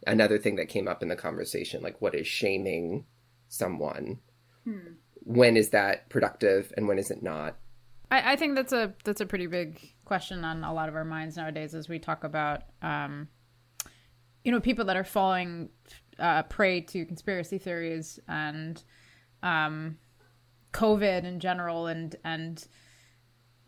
[0.06, 1.82] another thing that came up in the conversation.
[1.82, 3.06] Like, what is shaming
[3.48, 4.18] someone?
[4.64, 4.94] Hmm.
[5.22, 7.56] When is that productive and when is it not?
[8.10, 11.04] I, I think that's a that's a pretty big question on a lot of our
[11.04, 13.28] minds nowadays as we talk about um,
[14.44, 15.68] you know people that are falling
[16.20, 18.82] uh, prey to conspiracy theories and
[19.42, 19.98] um,
[20.72, 22.66] COVID in general and and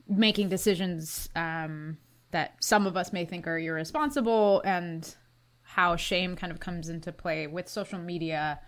[0.09, 1.97] making decisions um,
[2.31, 5.17] that some of us may think are irresponsible and
[5.62, 8.61] how shame kind of comes into play with social media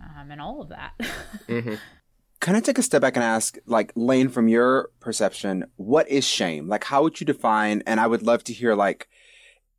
[0.00, 0.92] um, and all of that.
[2.40, 6.24] Can I take a step back and ask, like, Lane, from your perception, what is
[6.24, 6.68] shame?
[6.68, 7.82] Like, how would you define?
[7.84, 9.08] And I would love to hear, like,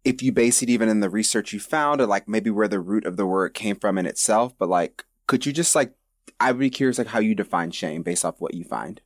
[0.03, 2.79] if you base it even in the research you found, or like maybe where the
[2.79, 4.53] root of the word came from in itself.
[4.57, 5.93] But like, could you just like
[6.39, 9.01] I'd be curious like how you define shame based off what you find.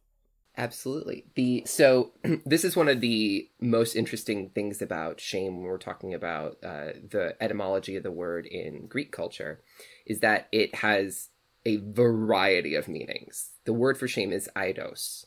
[0.56, 1.26] Absolutely.
[1.36, 2.12] The so
[2.46, 6.92] this is one of the most interesting things about shame when we're talking about uh,
[7.10, 9.62] the etymology of the word in Greek culture,
[10.06, 11.30] is that it has
[11.66, 13.52] a variety of meanings.
[13.66, 15.26] The word for shame is aidos,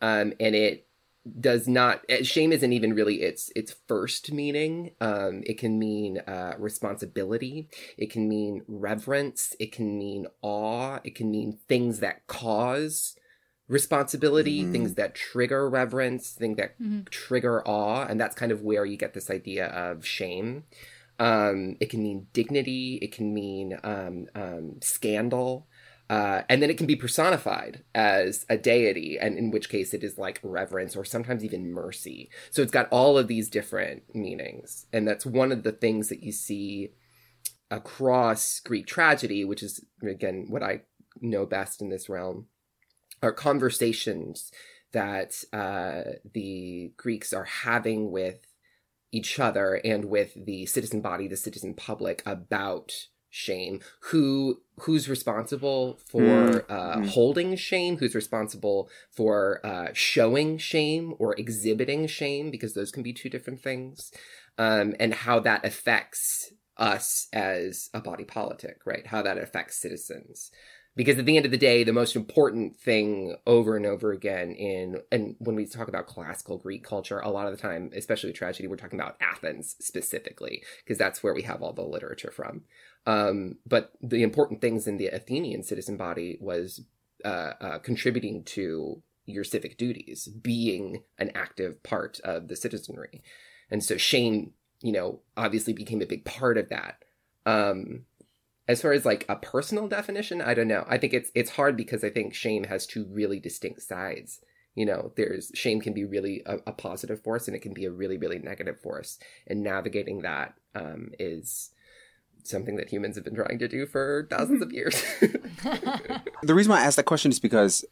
[0.00, 0.86] um, and it
[1.38, 4.90] does not eh, shame isn't even really its its first meaning.
[5.00, 7.68] Um it can mean uh responsibility.
[7.96, 9.54] It can mean reverence.
[9.60, 10.98] It can mean awe.
[11.04, 13.16] It can mean things that cause
[13.68, 14.72] responsibility Mhm.
[14.72, 17.08] things that trigger reverence things that Mhm.
[17.10, 20.64] trigger awe and that's kind of where you get this idea of shame.
[21.18, 22.98] Um it can mean dignity.
[23.00, 25.68] It can mean um um scandal
[26.10, 30.04] uh, and then it can be personified as a deity, and in which case it
[30.04, 32.30] is like reverence or sometimes even mercy.
[32.50, 34.86] So it's got all of these different meanings.
[34.92, 36.90] And that's one of the things that you see
[37.70, 40.82] across Greek tragedy, which is, again, what I
[41.20, 42.46] know best in this realm,
[43.22, 44.50] are conversations
[44.92, 46.02] that uh,
[46.34, 48.40] the Greeks are having with
[49.12, 52.92] each other and with the citizen body, the citizen public about
[53.30, 57.08] shame who who's responsible for Mm, uh, mm.
[57.08, 63.12] holding shame who's responsible for uh, showing shame or exhibiting shame because those can be
[63.12, 64.10] two different things
[64.58, 69.06] um, and how that affects us as a body politic right?
[69.06, 70.50] How that affects citizens.
[70.94, 74.52] Because at the end of the day the most important thing over and over again
[74.52, 78.30] in and when we talk about classical greek culture a lot of the time especially
[78.32, 82.62] tragedy we're talking about athens specifically because that's where we have all the literature from
[83.06, 86.82] um, but the important things in the Athenian citizen body was
[87.24, 93.22] uh, uh, contributing to your civic duties, being an active part of the citizenry.
[93.70, 97.04] And so shame, you know, obviously became a big part of that.
[97.46, 98.04] Um,
[98.68, 100.84] as far as like a personal definition, I don't know.
[100.88, 104.40] I think it's it's hard because I think shame has two really distinct sides.
[104.74, 107.84] You know, there's shame can be really a, a positive force and it can be
[107.84, 111.70] a really really negative force, and navigating that um, is
[112.42, 115.02] something that humans have been trying to do for thousands of years.
[116.42, 117.84] The reason why I asked that question is because,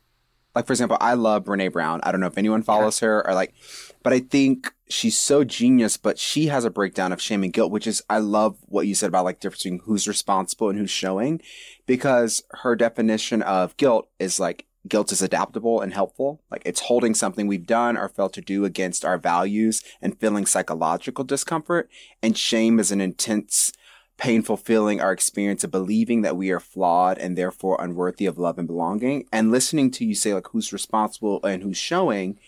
[0.56, 2.00] like, for example, I love Brene Brown.
[2.02, 3.54] I don't know if anyone follows her or like,
[4.02, 7.70] but I think she's so genius, but she has a breakdown of shame and guilt,
[7.70, 10.90] which is, I love what you said about like difference between who's responsible and who's
[10.90, 11.40] showing
[11.86, 16.40] because her definition of guilt is like, guilt is adaptable and helpful.
[16.50, 20.46] Like it's holding something we've done or failed to do against our values and feeling
[20.46, 21.88] psychological discomfort.
[22.22, 23.72] And shame is an intense,
[24.20, 28.58] painful feeling our experience of believing that we are flawed and therefore unworthy of love
[28.58, 29.26] and belonging.
[29.32, 32.38] And listening to you say like who's responsible and who's showing,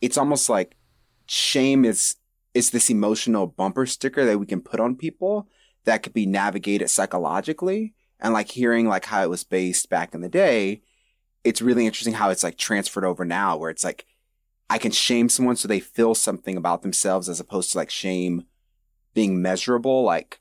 [0.00, 0.76] it's almost like
[1.26, 2.16] shame is
[2.54, 5.48] is this emotional bumper sticker that we can put on people
[5.84, 7.92] that could be navigated psychologically.
[8.20, 10.80] And like hearing like how it was based back in the day,
[11.44, 14.06] it's really interesting how it's like transferred over now where it's like
[14.70, 18.46] I can shame someone so they feel something about themselves as opposed to like shame
[19.12, 20.04] being measurable.
[20.04, 20.40] Like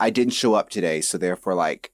[0.00, 1.92] I didn't show up today, so therefore, like,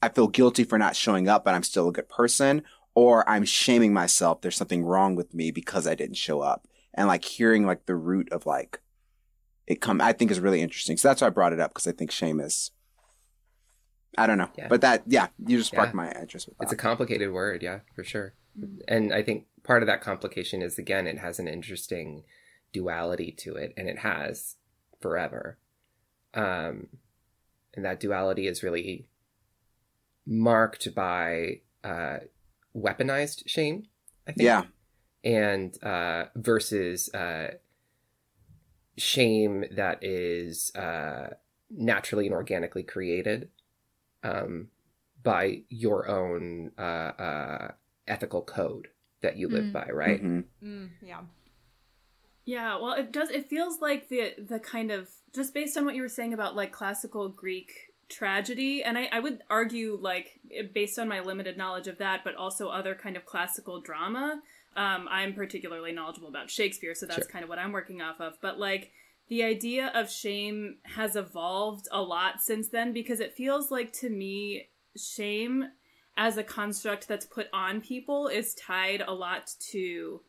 [0.00, 2.62] I feel guilty for not showing up, but I'm still a good person,
[2.94, 4.40] or I'm shaming myself.
[4.40, 7.96] There's something wrong with me because I didn't show up, and like hearing like the
[7.96, 8.80] root of like
[9.66, 10.96] it come, I think is really interesting.
[10.96, 12.70] So that's why I brought it up because I think shame is,
[14.16, 14.68] I don't know, Yeah.
[14.68, 15.96] but that yeah, you just sparked Yeah.
[15.96, 16.64] my interest with that.
[16.64, 18.34] it's a complicated word, yeah, for sure.
[18.86, 22.22] And I think part of that complication is again, it has an interesting
[22.72, 24.54] duality to it, and it has
[25.00, 25.58] forever.
[26.32, 26.88] Um,
[27.76, 29.06] and that duality is really
[30.26, 32.18] marked by uh,
[32.74, 33.84] weaponized shame.
[34.26, 34.46] I think.
[34.46, 34.62] yeah,
[35.22, 37.52] and uh, versus uh,
[38.96, 41.28] shame that is uh,
[41.70, 43.50] naturally and organically created
[44.22, 44.68] um,
[45.22, 47.70] by your own uh, uh,
[48.08, 48.88] ethical code
[49.20, 49.72] that you live Mm.
[49.72, 50.22] by, right?
[50.22, 50.44] Mhm.
[50.62, 51.20] Mm, yeah.
[52.46, 53.28] Yeah, well, it does.
[53.30, 56.54] It feels like the the kind of just based on what you were saying about
[56.56, 57.72] like classical Greek
[58.08, 60.38] tragedy, and I, I would argue like
[60.72, 64.40] based on my limited knowledge of that, but also other kind of classical drama.
[64.76, 67.26] Um, I'm particularly knowledgeable about Shakespeare, so that's Sure.
[67.32, 68.34] kind of what I'm working off of.
[68.40, 68.92] But like
[69.28, 74.08] the idea of shame has evolved a lot since then because it feels like to
[74.08, 75.70] me shame
[76.16, 80.20] as a construct that's put on people is tied a lot to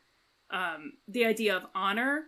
[0.50, 2.26] um, the idea of honor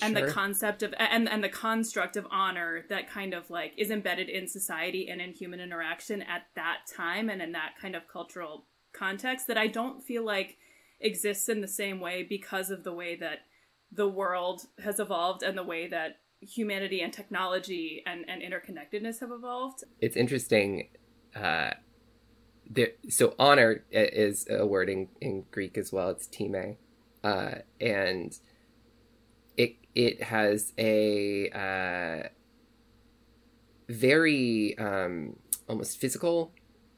[0.00, 0.26] and Sure.
[0.26, 4.28] the concept of and and the construct of honor that kind of like is embedded
[4.28, 8.66] in society and in human interaction at that time and in that kind of cultural
[8.92, 10.56] context that I don't feel like
[11.00, 13.40] exists in the same way because of the way that
[13.90, 19.30] the world has evolved and the way that humanity and technology and, and interconnectedness have
[19.30, 19.84] evolved.
[20.00, 20.88] It's interesting.
[21.34, 21.70] Uh,
[22.68, 26.10] there, so honor is a word in, in Greek as well.
[26.10, 26.76] It's time,
[27.24, 28.38] uh, and
[29.56, 32.28] it it has a uh,
[33.88, 35.36] very um,
[35.68, 36.52] almost physical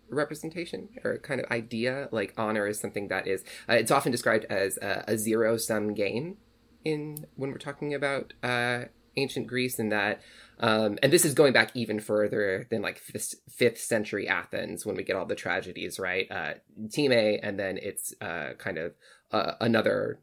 [0.08, 2.08] representation or kind of idea.
[2.12, 5.94] Like honor is something that is uh, it's often described as a, a zero sum
[5.94, 6.36] game
[6.84, 8.84] in when we're talking about uh,
[9.16, 10.20] ancient Greece, and that
[10.60, 14.96] um, and this is going back even further than like fifth, fifth century Athens when
[14.96, 16.30] we get all the tragedies, right?
[16.30, 16.54] Uh,
[16.92, 18.92] time, and then it's uh, kind of
[19.30, 20.20] uh, another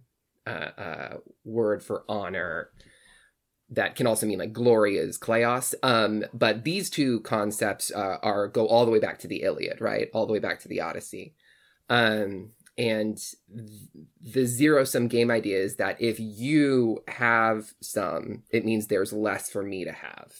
[0.48, 2.70] uh, uh, word for honor
[3.70, 5.74] that can also mean like glory is kleos.
[5.82, 9.80] Um, but these two concepts uh, are go all the way back to the Iliad,
[9.80, 10.10] right?
[10.14, 11.36] All the way back to the Odyssey.
[11.90, 13.18] Um, and
[14.22, 19.50] the zero sum game idea is that if you have some, it means there's less
[19.50, 20.34] for me to have.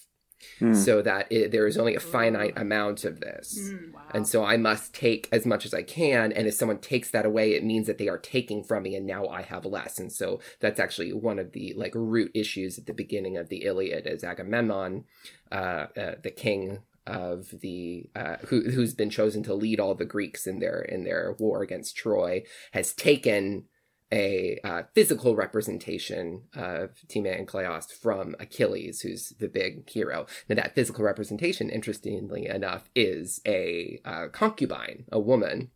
[0.60, 0.76] Mm.
[0.76, 2.62] So that it, there is only a finite Ooh.
[2.62, 3.60] amount of this.
[3.60, 4.02] Mm, wow.
[4.14, 6.32] And so I must take as much as I can.
[6.32, 9.06] And if someone takes that away, it means that they are taking from me and
[9.06, 10.00] now I have less.
[10.00, 13.64] And so that's actually one of the like root issues at the beginning of the
[13.66, 15.06] Iliad is Agamemnon,
[15.52, 20.06] uh, uh, the king of the uh, who who's been chosen to lead all the
[20.06, 23.66] Greeks in their in their war against Troy has taken
[24.12, 30.26] a uh, physical representation of Time and Kleos from Achilles, who's the big hero.
[30.50, 35.72] Now, that physical representation, interestingly enough, is a uh, concubine, a woman.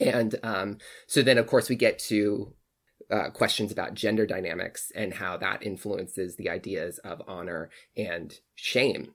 [0.00, 2.54] And um, so then, of course, we get to
[3.10, 9.12] uh, questions about gender dynamics and how that influences the ideas of honor and shame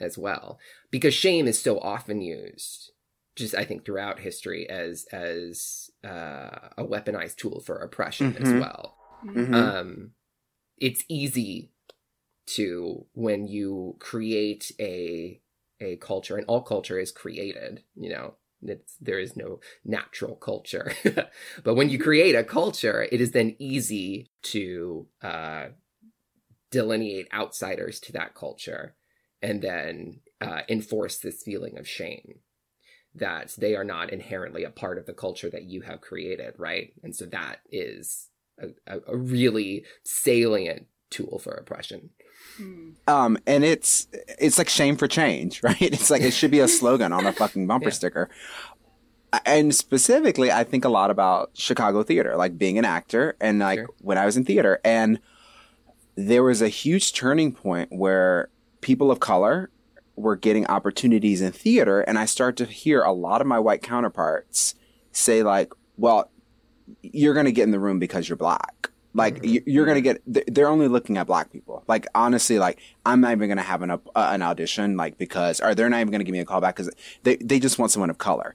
[0.00, 0.58] as well
[0.90, 2.92] because shame is so often used
[3.36, 8.44] just I think throughout history as as uh, a weaponized tool for oppression mm-hmm.
[8.44, 8.96] as well.
[9.24, 9.54] Mm-hmm.
[9.54, 10.10] Um,
[10.78, 11.70] it's easy
[12.46, 15.40] to when you create a
[15.80, 17.82] a culture, and all culture is created.
[17.96, 20.92] You know, it's, there is no natural culture,
[21.64, 25.66] but when you create a culture, it is then easy to uh,
[26.70, 28.94] delineate outsiders to that culture
[29.40, 32.40] and then uh, enforce this feeling of shame
[33.14, 36.92] that they are not inherently a part of the culture that you have created, right?
[37.02, 42.10] And so that is a, a really salient tool for oppression.
[43.06, 45.80] Um, and it's it's like shame for change, right?
[45.80, 47.94] It's like it should be a slogan on a fucking bumper yeah.
[47.94, 48.30] sticker.
[49.46, 53.78] And specifically, I think a lot about Chicago theater, like being an actor, and like
[53.78, 53.88] sure.
[54.00, 55.20] when I was in theater, and
[56.16, 58.50] there was a huge turning point where
[58.82, 59.70] people of color
[60.22, 63.82] were getting opportunities in theater and I start to hear a lot of my white
[63.82, 64.74] counterparts
[65.10, 66.30] say like, well,
[67.02, 68.90] you're going to get in the room because you're black.
[69.14, 69.68] Like mm-hmm.
[69.68, 70.22] you're going to get,
[70.54, 71.84] they're only looking at black people.
[71.86, 75.60] Like honestly, like I'm not even going to have an, uh, an audition, like because,
[75.60, 76.90] or they're not even going to give me a call back because
[77.22, 78.54] they, they just want someone of color.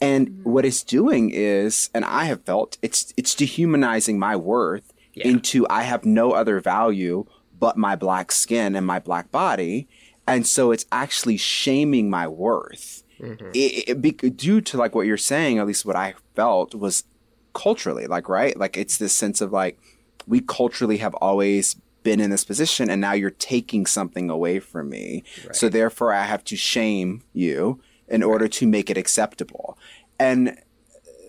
[0.00, 0.50] And mm-hmm.
[0.50, 5.28] what it's doing is, and I have felt it's, it's dehumanizing my worth yeah.
[5.28, 7.26] into I have no other value
[7.58, 9.88] but my black skin and my black body.
[10.28, 13.02] And so it's actually shaming my worth.
[13.20, 13.50] Mm-hmm.
[13.54, 17.04] It, it, be, due to like what you're saying, at least what I felt was
[17.52, 18.56] culturally, like, right?
[18.56, 19.78] Like it's this sense of like,
[20.26, 24.88] we culturally have always been in this position and now you're taking something away from
[24.90, 25.24] me.
[25.44, 25.56] Right.
[25.56, 28.28] So therefore I have to shame you in right.
[28.28, 29.76] order to make it acceptable.
[30.18, 30.58] And,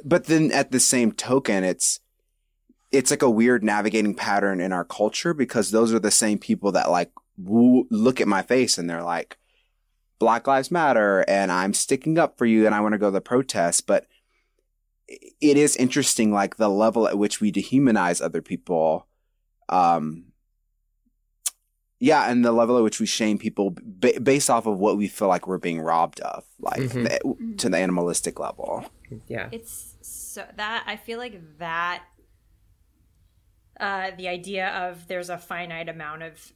[0.05, 1.99] but then at the same token, it's,
[2.91, 6.71] it's like a weird navigating pattern in our culture because those are the same people
[6.71, 9.37] that like look at my face and they're like,
[10.19, 13.11] Black Lives Matter and I'm sticking up for you and I want to go to
[13.11, 13.87] the protest.
[13.87, 14.05] But
[15.07, 19.07] it is interesting, like the level at which we dehumanize other people.
[19.69, 20.25] Um,
[21.99, 25.07] yeah, and the level at which we shame people b- based off of what we
[25.07, 27.03] feel like we're being robbed of, like mm-hmm.
[27.03, 28.85] the, to the animalistic level.
[29.27, 32.03] Yeah, it's so that I feel like that
[33.79, 36.53] uh, the idea of there's a finite amount of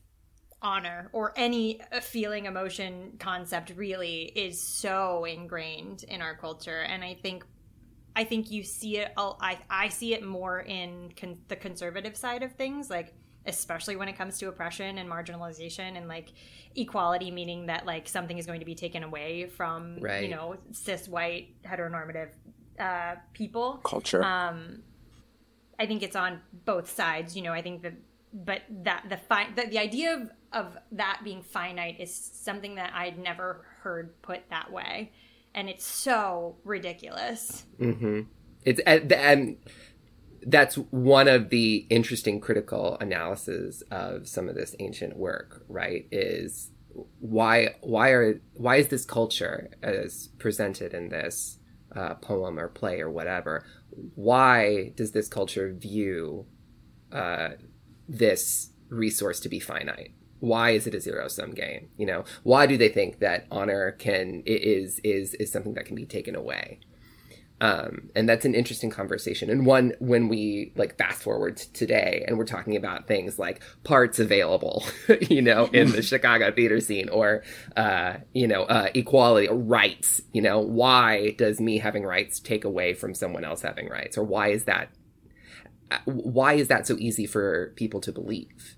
[0.63, 7.04] honor or any uh, feeling emotion concept really is so ingrained in our culture and
[7.04, 7.45] i think
[8.15, 12.43] i think you see it i, I see it more in con- the conservative side
[12.43, 13.13] of things like
[13.45, 16.30] especially when it comes to oppression and marginalization and like
[16.76, 20.23] equality meaning that like something is going to be taken away from right.
[20.23, 22.30] you know cis white heteronormative
[22.80, 24.82] uh, people culture um
[25.80, 27.36] I think it's on both sides.
[27.36, 27.93] You know, I think that,
[28.34, 32.94] but that the fi- the, the idea of of that being finite is something that
[32.94, 35.12] I'd never heard put that way,
[35.54, 37.66] and it's so ridiculous.
[37.80, 38.22] Mm-hmm.
[38.63, 39.58] It's and
[40.46, 45.63] that's one of the interesting critical analyses of some of this ancient work.
[45.68, 46.08] Right?
[46.12, 46.72] Is
[47.20, 51.60] why why are why is this culture as presented in this
[51.96, 53.66] uh, poem or play or whatever.
[54.16, 56.46] Why does this culture view
[57.12, 57.50] uh,
[58.08, 60.13] this resource to be finite?
[60.43, 61.88] Why is it a zero sum game?
[61.97, 65.95] You know, why do they think that honor can is is is something that can
[65.95, 66.82] be taken away?
[67.62, 72.25] Um, and that's an interesting conversation and one when we like fast forward to today
[72.27, 74.84] and we're talking about things like parts available
[75.29, 77.41] you know in the chicago theater scene or
[77.77, 82.65] uh, you know uh, equality or rights you know why does me having rights take
[82.65, 84.89] away from someone else having rights or why is that
[85.89, 88.75] uh, why is that so easy for people to believe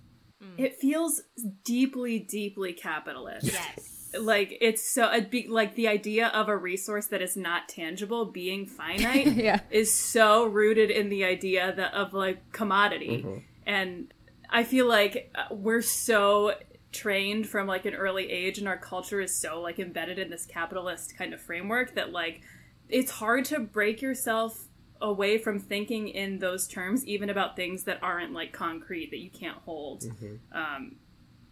[0.57, 1.21] It feels
[1.63, 3.47] deeply, deeply capitalist.
[3.47, 4.09] Yes.
[4.17, 8.25] Like it's so it'd be like the idea of a resource that is not tangible
[8.25, 9.59] being finite Yeah.
[9.69, 13.25] is so rooted in the idea that of like commodity
[13.65, 14.13] and
[14.49, 16.53] i feel like uh, we're so
[16.93, 20.45] trained from like an early age and our culture is so like embedded in this
[20.45, 22.39] capitalist kind of framework that like
[22.87, 24.64] it's hard to break yourself
[25.01, 29.29] away from thinking in those terms even about things that aren't like concrete that you
[29.29, 30.03] can't hold.
[30.51, 30.95] Um,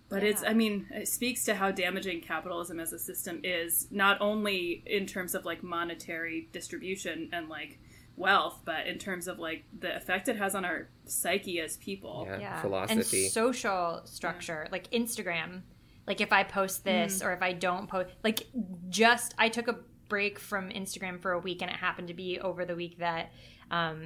[0.09, 4.21] but it's, I mean, it speaks to how damaging capitalism as a system is, not
[4.21, 7.79] only in terms of like monetary distribution and like
[8.15, 12.25] wealth, but in terms of like the effect it has on our psyche as people.
[12.27, 12.61] yeah, yeah.
[12.61, 13.23] philosophy.
[13.23, 15.61] And social structure like instagram.
[16.05, 18.45] Like if i post this or if i don't post like
[18.89, 19.77] just i took a
[20.13, 23.31] break from instagram for a week and it happened to be over the week that
[23.71, 23.99] um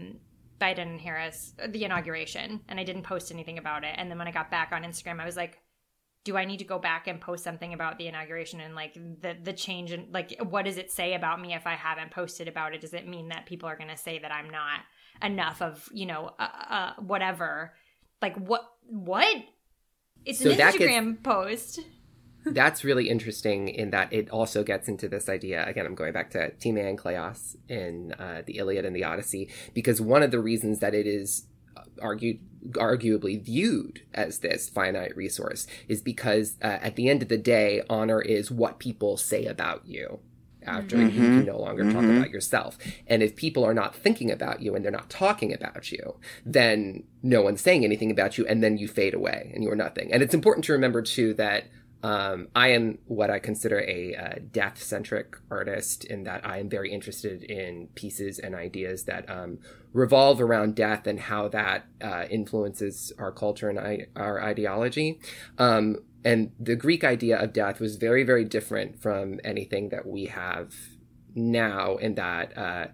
[0.61, 4.27] biden and harris the inauguration and i didn't post anything about it and then when
[4.27, 5.55] i got back on instagram i was like
[6.23, 9.31] do I need to go back and post something about the inauguration and like the
[9.41, 12.73] the change and like what does it say about me if I haven't posted about
[12.75, 12.81] it?
[12.81, 14.79] Does it mean that people are going to say that I'm not
[15.23, 17.51] enough of you know uh, uh, whatever?
[18.21, 19.37] Like what what?
[20.25, 21.79] It's So an that gets- Instagram post.
[22.51, 26.29] That's really interesting in that it also gets into this idea again i'm going back
[26.29, 30.39] to Time and Kleos in uh, the iliad and the odyssey because one of the
[30.39, 31.47] reasons that it is
[32.01, 32.39] argued
[32.71, 37.81] arguably viewed as this finite resource is because uh, at the end of the day
[37.89, 40.19] honor is what people say about you
[40.67, 42.77] after you can no longer talk about yourself.
[43.07, 47.03] And if people are not thinking about you and they're not talking about you then
[47.23, 50.11] no one's saying anything about you and then you fade away and you're nothing.
[50.11, 51.65] And it's important to remember too that
[52.03, 56.69] um, I am what I consider a uh, death centric artist in that I am
[56.69, 59.59] very interested in pieces and ideas that um,
[59.93, 65.19] revolve around death and how that uh, influences our culture and I- our ideology.
[65.57, 70.25] Um, and the Greek idea of death was very, very different from anything that we
[70.25, 70.73] have
[71.33, 72.57] now, in that.
[72.57, 72.87] Uh,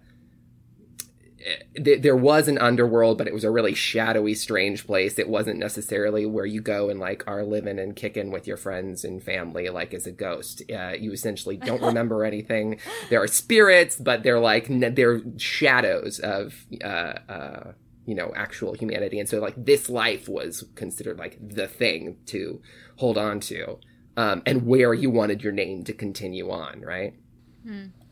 [1.82, 5.18] th- there was an underworld, but it was a really shadowy, strange place.
[5.18, 9.04] It wasn't necessarily where you go and like are living and kicking with your friends
[9.04, 10.62] and family, like as a ghost.
[10.72, 12.80] Uh, you essentially don't remember anything.
[13.10, 17.72] There are spirits, but they're like n- they're shadows of uh, uh,
[18.06, 19.18] you know actual humanity.
[19.18, 22.60] And so like this life was considered like the thing to
[22.96, 23.78] hold on to,
[24.16, 27.14] um, and where you wanted your name to continue on, right?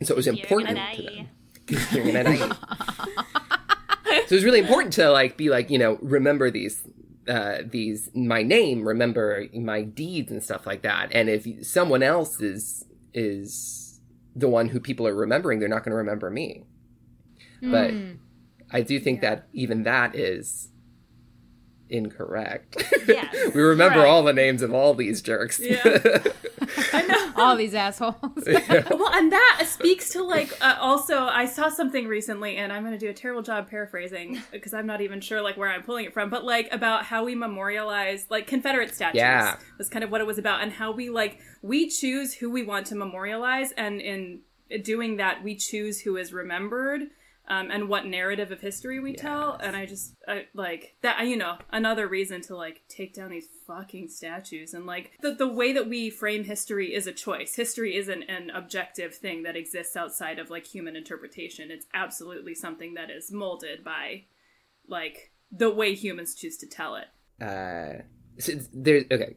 [0.00, 0.80] And so it was important gonna
[2.38, 2.54] them.
[4.32, 4.70] You're gonna die.
[4.70, 6.82] so it's really important to like be like you know remember these
[7.28, 11.08] uh these my name remember my deeds and stuff like that.
[11.12, 14.00] And if someone else is is
[14.36, 16.64] the one who people are remembering they're not going to remember me.
[17.62, 17.92] But
[18.72, 20.68] i do think that even that is
[21.92, 24.08] incorrect Yes, we remember correct.
[24.10, 25.82] all the names of all these jerks Yeah.
[26.92, 27.32] I know.
[27.36, 28.14] All these assholes.
[28.24, 32.92] well, and that speaks to like uh, also I saw something recently, and I'm going
[32.92, 36.04] to do a terrible job paraphrasing because I'm not even sure like where I'm pulling
[36.04, 39.56] it from, but like about how we memorialize like Confederate statues Yeah.
[39.78, 42.62] was kind of what it was about, and how we like we choose who we
[42.62, 44.40] want to memorialize, and in
[44.82, 47.02] doing that, we choose who is remembered.
[47.48, 51.26] Um, and what narrative of history we tell, and I just I, like that.
[51.26, 55.48] You know, another reason to like take down these fucking statues, and like the the
[55.48, 57.56] way that we frame history is a choice.
[57.56, 61.72] History isn't an objective thing that exists outside of like human interpretation.
[61.72, 64.24] It's absolutely something that is molded by
[64.86, 67.08] like the way humans choose to tell it.
[67.44, 68.02] uh
[68.38, 69.34] so there's okay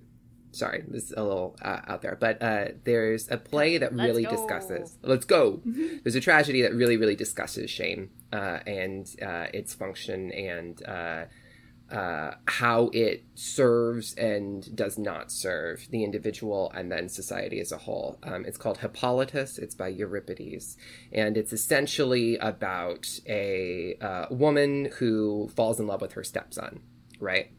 [0.55, 4.07] sorry this is a little uh, out there but uh there's a play that Let's
[4.07, 4.31] really go.
[4.31, 5.61] discusses let's go
[6.03, 11.25] there's a tragedy that really really discusses shame uh and uh its function and uh
[11.91, 17.77] uh, how it serves and does not serve the individual and then society as a
[17.77, 18.17] whole.
[18.23, 19.59] Um, it's called Hippolytus.
[19.59, 20.77] It's by Euripides,
[21.11, 26.81] and it's essentially about a uh, woman who falls in love with her stepson,
[27.19, 27.51] right?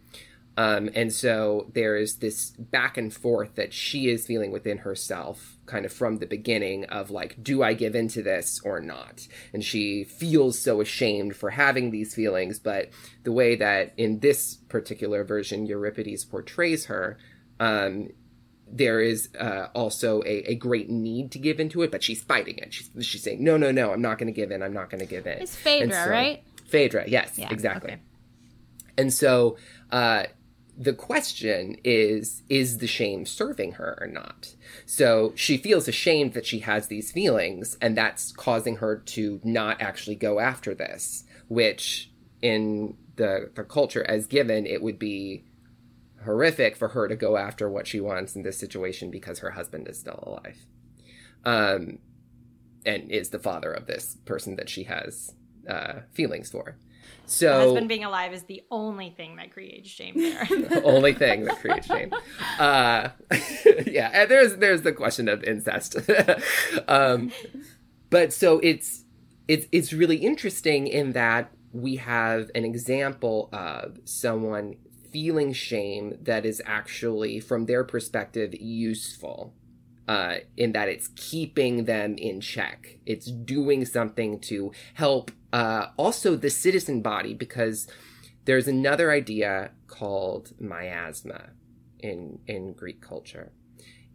[0.58, 5.58] Um, and so there is this back and forth that she is feeling within herself,
[5.66, 9.28] kind of from the beginning of like, do I give into this or not?
[9.52, 12.88] And she feels so ashamed for having these feelings, but
[13.24, 17.18] the way that in this particular version Euripides portrays her,
[17.60, 18.08] um,
[18.68, 22.56] there is uh, also a, a great need to give into it, but she's fighting
[22.58, 22.72] it.
[22.72, 24.62] She's, she's saying, no, no, no, I'm not going to give in.
[24.62, 25.38] I'm not going to give in.
[25.38, 26.42] It's Phaedra, so- right?
[26.66, 27.92] Phaedra, yes, Yeah, exactly.
[27.92, 28.00] okay.
[28.98, 29.56] And so
[29.92, 30.24] uh,
[30.76, 34.54] the question is is the shame serving her or not?
[34.84, 39.80] So she feels ashamed that she has these feelings, and that's causing her to not
[39.80, 42.10] actually go after this, which
[42.42, 45.44] in the, the culture as given, it would be
[46.24, 49.88] horrific for her to go after what she wants in this situation because her husband
[49.88, 50.58] is still alive.
[51.44, 51.98] Um,
[52.84, 55.34] and is the father of this person that she has
[55.68, 56.76] uh, feelings for.
[57.26, 60.44] So husband being alive is the only thing that creates shame there.
[60.48, 62.12] the only thing that creates shame.
[62.58, 63.08] Uh,
[63.86, 65.96] yeah, and there's there's the question of incest.
[66.88, 67.32] um,
[68.10, 69.04] but so it's
[69.48, 74.76] it's it's really interesting in that we have an example of someone
[75.12, 79.54] feeling shame that is actually, from their perspective, useful.
[80.08, 82.98] Uh, in that it's keeping them in check.
[83.06, 87.88] It's doing something to help uh, also the citizen body because
[88.44, 91.50] there's another idea called miasma
[91.98, 93.50] in in Greek culture,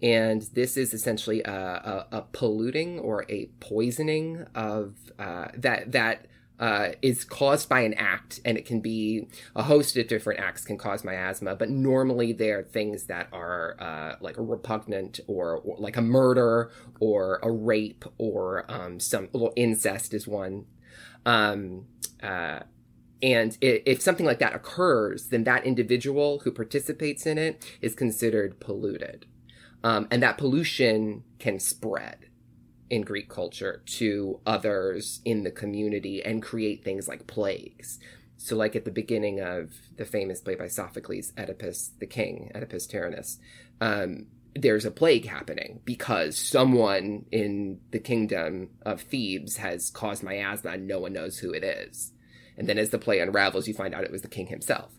[0.01, 6.27] and this is essentially a, a, a polluting or a poisoning of uh, that that
[6.61, 10.63] uh, is caused by an act, and it can be a host of different acts
[10.63, 15.75] can cause miasma, but normally they're things that are uh, like a repugnant or, or
[15.79, 20.65] like a murder or a rape or um, some incest is one.
[21.25, 21.87] Um,
[22.21, 22.59] uh,
[23.23, 28.59] and if something like that occurs, then that individual who participates in it is considered
[28.59, 29.25] polluted.
[29.83, 32.27] Um, and that pollution can spread
[32.91, 37.97] in Greek culture to others in the community and create things like plagues.
[38.35, 42.87] So, like at the beginning of the famous play by Sophocles, Oedipus the King, Oedipus
[42.87, 43.39] Tyrannus,
[43.79, 50.71] um, there's a plague happening because someone in the kingdom of Thebes has caused miasma
[50.71, 52.11] and no one knows who it is.
[52.57, 54.91] And then as the play unravels, you find out it was the king himself.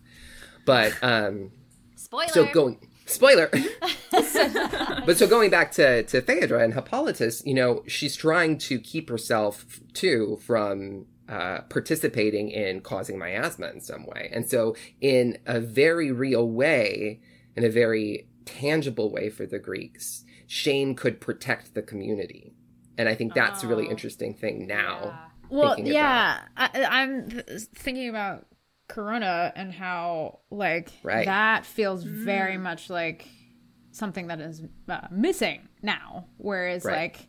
[0.65, 1.51] But um,
[1.97, 2.29] Spoiler.
[2.29, 3.51] so going spoiler.
[4.11, 9.09] but so going back to to Phaedra and Hippolytus, you know, she's trying to keep
[9.09, 14.31] herself too from uh, participating in causing miasma in some way.
[14.33, 17.21] And so in a very real way,
[17.57, 22.53] in a very tangible way for the Greeks, shame could protect the community.
[22.99, 23.91] And I think that's a really Oh.
[23.91, 25.29] interesting thing now.
[25.49, 27.45] Well, thinking yeah, I, I'm th-
[27.75, 28.47] thinking about
[28.93, 31.25] Corona and how like Right.
[31.27, 33.27] that feels very much like
[33.91, 36.27] something that is uh, missing now.
[36.37, 36.97] Whereas Right.
[36.97, 37.29] like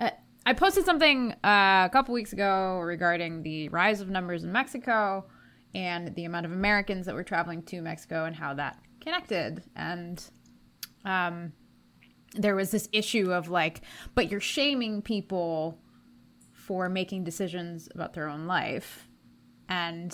[0.00, 0.10] uh,
[0.44, 5.26] I posted something uh, a couple weeks ago regarding the rise of numbers in Mexico
[5.74, 10.24] and the amount of Americans that were traveling to Mexico and how that connected and
[11.04, 11.52] um
[12.34, 13.82] there was this issue of like
[14.14, 15.78] but you're shaming people
[16.52, 19.06] for making decisions about their own life.
[19.68, 20.12] And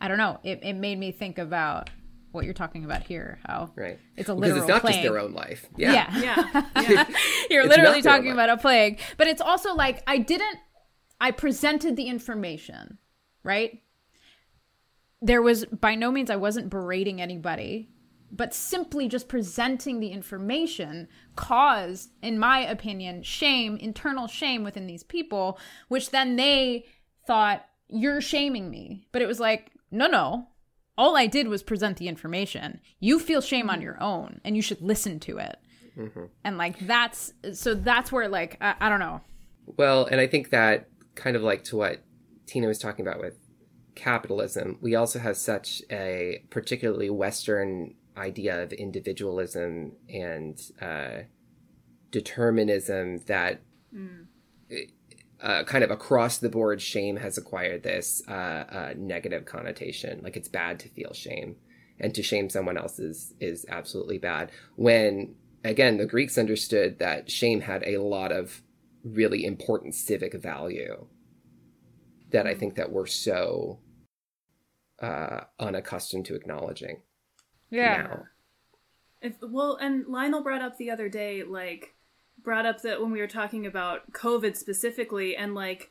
[0.00, 1.90] I don't know, it, it made me think about
[2.32, 3.98] what you're talking about here, how Right.
[4.16, 4.94] it's a Because it's not plague.
[4.94, 5.66] just their own life.
[5.76, 5.92] Yeah.
[5.92, 6.20] Yeah.
[6.20, 6.66] Yeah.
[6.88, 7.06] Yeah.
[7.50, 9.00] You're literally talking about a plague.
[9.16, 10.58] But it's also like I didn't
[11.18, 12.98] I presented the information,
[13.42, 13.80] right?
[15.22, 17.88] There was by no means I wasn't berating anybody,
[18.30, 25.02] but simply just presenting the information caused, in my opinion, shame, internal shame within these
[25.02, 26.84] people, which then they
[27.26, 29.06] thought, you're shaming me.
[29.10, 30.48] But it was like, no, no.
[30.98, 32.80] All I did was present the information.
[33.00, 33.82] You feel shame on mm-hmm.
[33.82, 35.56] your own, and you should listen to it.
[35.96, 36.24] Mm-hmm.
[36.44, 39.20] And like that's so that's where like I, I don't know.
[39.66, 42.02] Well, and I think that kind of like to what
[42.46, 43.38] Tina was talking about with
[43.94, 51.22] capitalism, we also have such a particularly Western idea of individualism and uh,
[52.10, 53.60] determinism that
[53.94, 54.26] mm.
[55.42, 60.20] Uh, kind of across the board shame has acquired this uh, uh, negative connotation.
[60.22, 61.56] Like it's bad to feel shame,
[62.00, 64.50] and to shame someone else is is absolutely bad.
[64.76, 65.34] When
[65.64, 68.62] again, the Greeks understood that shame had a lot of
[69.04, 71.06] really important civic value
[72.30, 73.78] that I think that we're so
[75.00, 77.02] uh, unaccustomed to acknowledging
[78.08, 78.24] now.
[79.22, 81.94] If, well, and Lionel brought up the other day, like,
[82.42, 85.90] brought up that when we were talking about COVID specifically, and like,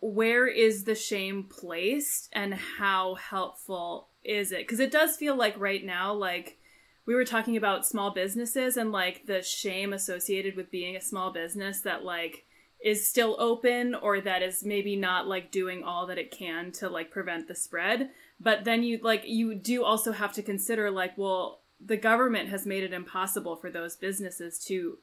[0.00, 4.58] where is the shame placed, and how helpful is it?
[4.58, 6.58] Because it does feel like right now, like
[7.06, 11.32] we were talking about small businesses and like the shame associated with being a small
[11.32, 12.44] business that like
[12.84, 16.88] is still open or that is maybe not like doing all that it can to
[16.88, 18.10] like prevent the spread.
[18.40, 22.66] But then you like you do also have to consider like, well, the government has
[22.66, 24.98] made it impossible for those businesses to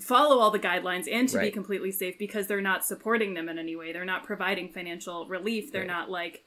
[0.00, 3.58] follow all the guidelines and to be completely safe because they're not supporting them in
[3.58, 3.92] any way.
[3.92, 5.72] They're not providing financial relief.
[5.72, 5.88] They're Right.
[5.88, 6.44] not like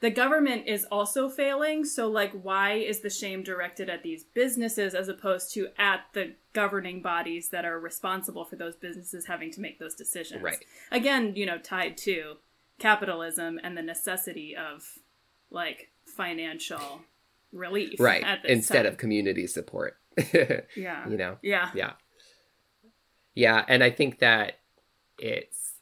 [0.00, 1.84] the government is also failing.
[1.84, 6.34] So like why is the shame directed at these businesses as opposed to at the
[6.52, 10.42] governing bodies that are responsible for those businesses having to make those decisions?
[10.42, 10.64] Right.
[10.92, 12.34] Again, you know, tied to
[12.78, 14.84] capitalism and the necessity of
[15.50, 17.02] like financial
[17.52, 17.98] relief.
[18.00, 18.86] right At instead time.
[18.92, 19.96] of community support
[20.76, 21.08] yeah.
[21.08, 21.70] you know Yeah.
[21.74, 21.92] yeah
[23.34, 24.60] yeah and i think that
[25.18, 25.74] it's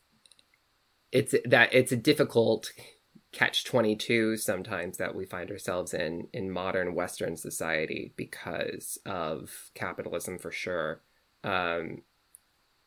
[1.10, 2.72] it's that it's a difficult
[3.32, 10.38] catch 22 sometimes that we find ourselves in in modern western society because of capitalism
[10.38, 11.00] for sure.
[11.42, 12.02] Um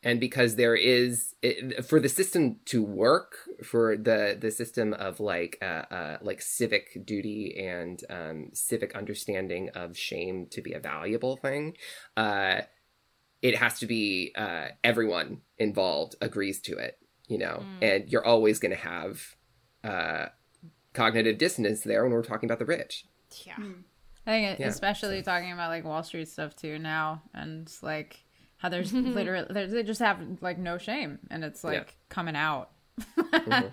[0.02, 5.18] and because there is it, for the system to work for the the system of
[5.18, 10.78] like uh, uh like civic duty and um civic understanding of shame to be a
[10.78, 11.76] valuable thing
[12.16, 12.60] uh
[13.46, 18.58] it has to be uh everyone involved agrees to it you know and you're always
[18.58, 19.36] going to have
[19.84, 20.26] uh
[20.92, 23.04] cognitive dissonance there when we're talking about the rich
[23.44, 23.54] Yeah.
[24.28, 28.24] I think it, Yeah, especially talking about like Wall Street stuff too now, and like
[28.56, 31.80] how there's literally there's, they just have like no shame, and it's like Yeah.
[31.82, 32.08] Mm-hmm.
[32.08, 32.70] coming out.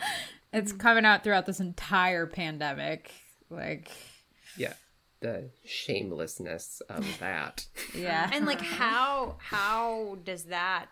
[0.54, 3.12] It's coming out throughout this entire pandemic.
[3.50, 3.90] Like,
[4.56, 4.74] yeah
[5.24, 7.66] the shamelessness of that.
[7.96, 10.88] Yeah, and like how how does that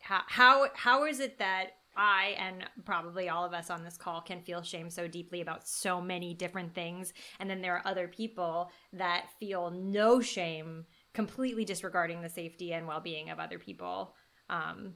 [0.00, 4.20] how how how is it that I and probably all of us on this call
[4.20, 8.06] can feel shame so deeply about so many different things and then there are other
[8.06, 10.84] people that feel no shame
[11.14, 14.14] completely disregarding the safety and well-being of other people
[14.50, 14.92] um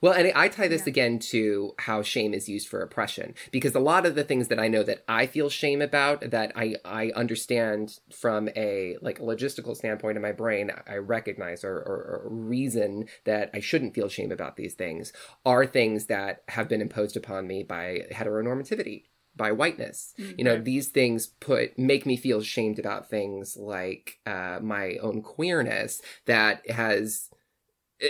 [0.00, 3.80] Well, and I tie this again to how shame is used for oppression, because a
[3.80, 7.12] lot of the things that I know that I feel shame about, that I I
[7.14, 12.28] understand from a like a logistical standpoint in my brain, I recognize or, or, or
[12.28, 15.12] reason that I shouldn't feel shame about these things,
[15.44, 19.04] are things that have been imposed upon me by heteronormativity,
[19.36, 20.14] by whiteness.
[20.18, 25.22] You know, these things put make me feel shamed about things like uh, my own
[25.22, 27.30] queerness that has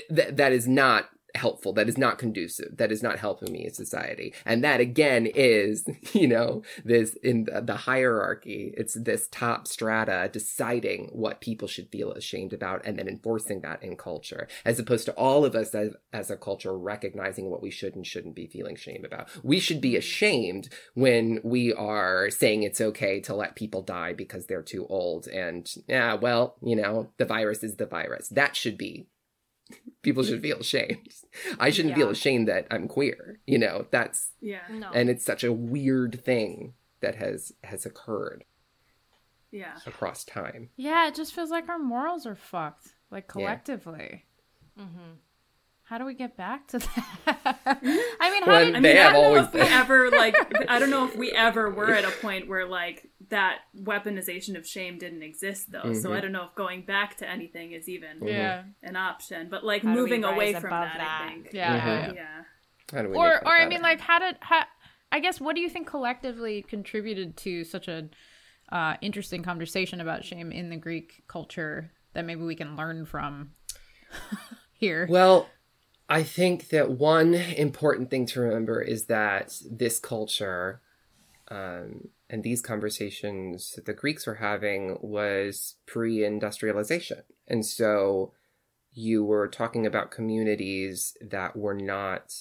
[0.09, 1.73] that that is not helpful.
[1.73, 2.77] That is not conducive.
[2.77, 4.35] That is not helping me in society.
[4.45, 10.29] And that again is you know this in the, the hierarchy it's this top strata
[10.33, 15.07] deciding what people should feel ashamed about and then enforcing that in culture as opposed
[15.07, 18.47] to all of us as, as a culture recognizing what we should and shouldn't be
[18.47, 19.29] feeling shame about.
[19.43, 24.47] We should be ashamed when we are saying it's okay to let people die because
[24.47, 28.29] they're too old and yeah well you know the virus is the virus.
[28.29, 29.07] That should be
[30.03, 31.09] people should feel ashamed.
[31.59, 33.39] I shouldn't feel ashamed that I'm queer.
[33.47, 34.61] You know, that's Yeah.
[34.71, 38.45] no and it's such a weird thing that has has occurred
[39.51, 39.79] Yeah.
[39.87, 40.71] across time.
[40.77, 41.09] yeah.
[41.09, 44.27] It just feels like our morals are fucked, like collectively.
[44.79, 45.13] Mm-hmm.
[45.91, 46.79] How do we get back to
[47.27, 47.59] that?
[47.67, 49.61] I mean, how Well, do you, I mean, I have don't know always if we
[49.63, 50.37] ever like.
[50.71, 54.65] I don't know if we ever were at a point where like that weaponization of
[54.65, 55.93] shame didn't exist, though.
[55.93, 56.13] So Mm-hmm.
[56.13, 59.49] I don't know if going back to anything is even yeah, an option.
[59.51, 61.23] But like How moving away from that, that?
[61.27, 61.51] I think.
[61.53, 62.07] yeah, yeah, Mhm.
[62.07, 62.13] yeah.
[62.15, 62.43] Yeah.
[62.97, 64.63] How do we or or I mean, like, how did how?
[65.11, 68.09] I guess what do you think collectively contributed to such a
[68.71, 73.51] uh, interesting conversation about shame in the Greek culture that maybe we can learn from
[74.73, 75.09] here?
[75.11, 75.49] Well,
[76.11, 80.81] I think that one important thing to remember is that this culture
[81.49, 87.23] um, and these conversations that the Greeks were having was pre industrialization.
[87.47, 88.33] And so
[88.93, 92.35] you were talking about communities that were not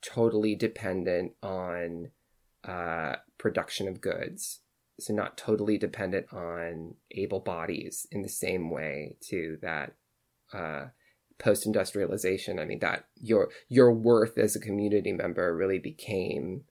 [0.00, 2.12] totally dependent on
[2.64, 4.60] uh, production of goods.
[5.00, 9.94] So, not totally dependent on able bodies in the same way, too, that.
[10.52, 10.86] Uh,
[11.42, 16.62] post industrialization i mean that your your worth as a community member really became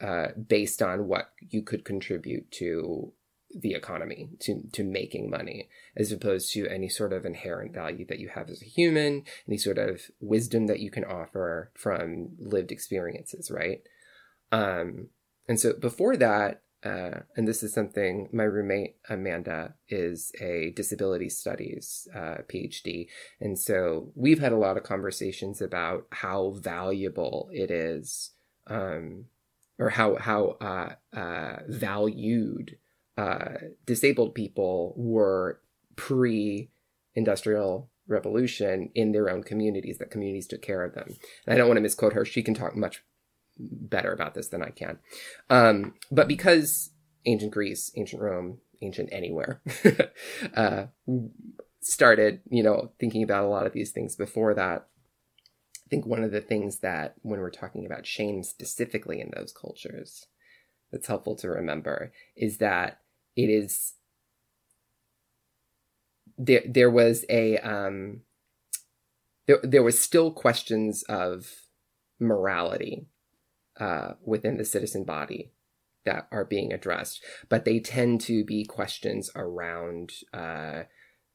[0.00, 3.12] uh, based on what you could contribute to
[3.54, 8.20] the economy to to making money as opposed to any sort of inherent value that
[8.20, 12.70] you have as a human any sort of wisdom that you can offer from lived
[12.70, 13.82] experiences right?
[14.52, 15.08] Um
[15.48, 21.28] and so before that uh, and this is something my roommate Amanda is a disability
[21.28, 23.08] studies uh, PhD,
[23.38, 28.30] and so we've had a lot of conversations about how valuable it is
[28.66, 29.26] um,
[29.78, 32.78] or how how uh, uh, valued
[33.18, 35.60] uh, disabled people were
[35.96, 39.98] pre-industrial revolution in their own communities.
[39.98, 41.16] That communities took care of them.
[41.46, 43.04] And I don't want to misquote her; she can talk much
[43.60, 44.98] better about this than I can.
[45.48, 46.90] Um, but because
[47.26, 49.60] ancient Greece, ancient Rome, ancient anywhere,
[50.56, 50.86] uh,
[51.80, 54.86] started, you know, thinking about a lot of these things before that.
[55.86, 59.52] I think one of the things that when we're talking about shame specifically in those
[59.52, 60.26] cultures,
[60.92, 63.00] that's helpful to remember is that
[63.36, 63.94] it is
[66.38, 66.62] there.
[66.66, 68.22] There was a um,
[69.46, 71.46] there there was still questions of
[72.18, 73.06] morality
[73.80, 75.52] uh, within the citizen body
[76.04, 80.82] that are being addressed, but they tend to be questions around uh,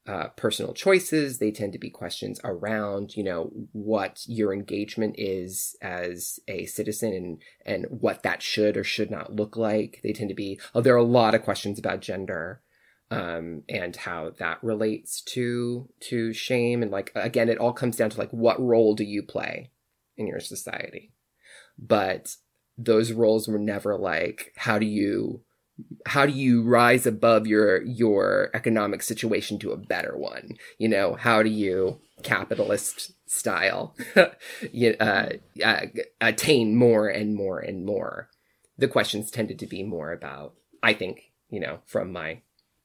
[0.07, 1.39] uh, personal choices.
[1.39, 7.13] They tend to be questions around, you know, what your engagement is as a citizen
[7.13, 9.99] and and what that should or should not look like.
[10.03, 10.59] They tend to be.
[10.73, 12.61] Oh, there are a lot of questions about gender.
[13.11, 18.09] Um, and how that relates to to shame and like again it all comes down
[18.09, 19.69] to like what role do you play
[20.17, 21.13] in your society
[21.77, 22.35] but
[22.77, 25.41] those roles were never like how do you
[26.05, 30.57] how do you rise above your your economic situation to a better one?
[30.77, 33.93] You know how do you capitalist style
[34.71, 35.29] you, uh,
[35.63, 35.81] uh,
[36.21, 38.29] attain more and more and more?
[38.77, 40.53] The questions tended to be more about
[40.85, 42.41] i think you know from my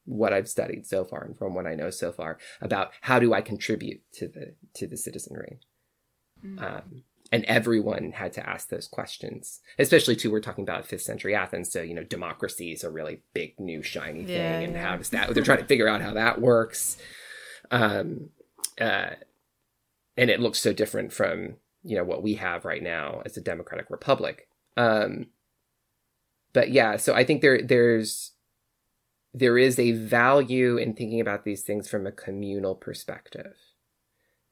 [0.06, 3.32] what i've studied so far and from what i know so far about how do
[3.34, 5.60] i contribute to the to the citizenry.
[6.44, 6.62] Mm.
[6.62, 11.34] um, and everyone had to ask those questions especially too we're talking about fifth century
[11.34, 11.70] athens.
[11.72, 14.36] So you know democracy is a really big new shiny thing.
[14.36, 14.90] Yeah, and yeah.
[14.90, 16.96] how does that they're trying to figure out how that works.
[17.70, 18.30] Um
[18.80, 19.10] uh
[20.16, 23.40] and it looks so different from you know what we have right now as a
[23.40, 24.48] democratic republic.
[24.76, 25.26] Um
[26.52, 28.32] but yeah so i think there there's
[29.32, 33.54] there is a value in thinking about these things from a communal perspective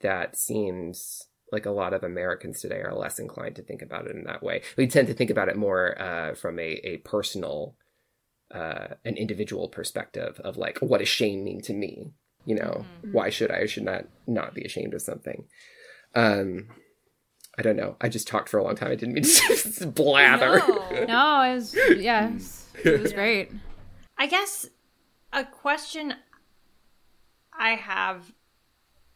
[0.01, 4.15] that seems like a lot of Americans today are less inclined to think about it
[4.15, 4.63] in that way.
[4.77, 7.75] We tend to think about it more uh, from a, a personal,
[8.55, 12.13] uh, an individual perspective of like, what does shame mean to me?
[12.45, 13.13] You know, mm-hmm.
[13.13, 15.45] why should I or should not not be ashamed of something?
[16.15, 16.69] Um,
[17.59, 17.97] I don't know.
[18.01, 18.91] I just talked for a long time.
[18.91, 20.59] I didn't mean to just blather.
[20.59, 23.51] No, no it was yes, it was great.
[24.17, 24.69] I guess
[25.33, 26.15] a question
[27.53, 28.33] I have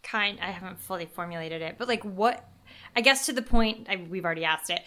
[0.03, 2.49] kind I haven't fully formulated it, but like what
[2.97, 4.83] I guess to the point I, we've already asked it.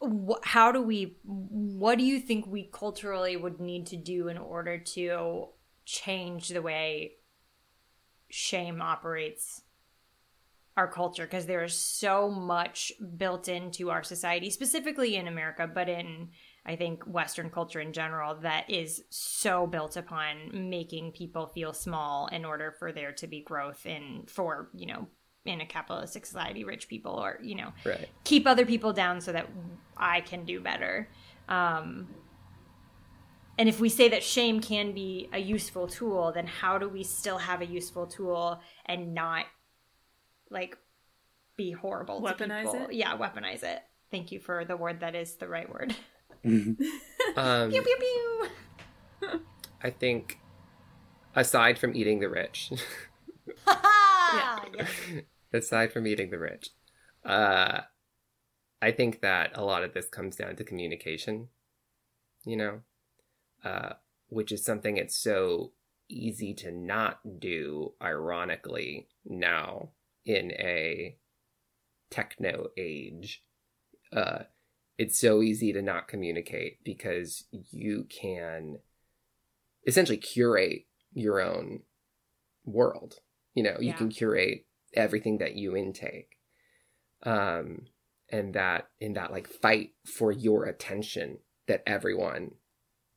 [0.00, 4.38] Wh- how do we what do you think we culturally would need to do in
[4.38, 5.48] order to
[5.84, 7.12] change the way
[8.30, 9.62] shame operates
[10.76, 15.88] our culture because there is so much built into our society specifically in America but
[15.88, 16.28] in
[16.68, 22.26] I think Western culture in general that is so built upon making people feel small
[22.26, 25.08] in order for there to be growth in for you know
[25.46, 28.06] in a capitalistic society, rich people or you know right.
[28.24, 29.48] keep other people down so that
[29.96, 31.08] I can do better.
[31.48, 32.06] Um,
[33.56, 37.02] and if we say that shame can be a useful tool, then how do we
[37.02, 39.46] still have a useful tool and not
[40.50, 40.76] like
[41.56, 42.92] be horrible weaponize it?
[42.92, 43.82] Yeah, weaponize it.
[44.10, 45.96] Thank you for the word that is the right word.
[47.36, 49.40] um, pew pew pew.
[49.82, 50.38] I think,
[51.34, 52.72] aside from eating the rich,
[53.66, 54.58] yeah.
[55.52, 56.70] aside from eating the rich,
[57.24, 57.80] uh,
[58.80, 61.48] I think that a lot of this comes down to communication.
[62.44, 62.80] You know,
[63.64, 63.94] uh,
[64.28, 65.72] which is something it's so
[66.08, 67.92] easy to not do.
[68.02, 69.90] Ironically, now
[70.24, 71.16] in a
[72.10, 73.42] techno age.
[74.12, 74.44] Uh,
[74.98, 78.78] it's so easy to not communicate because you can
[79.86, 81.82] essentially curate your own
[82.64, 83.20] world.
[83.54, 86.36] You know, you can curate everything that you intake.
[87.22, 87.86] Um,
[88.30, 92.52] and that in that like fight for your attention that everyone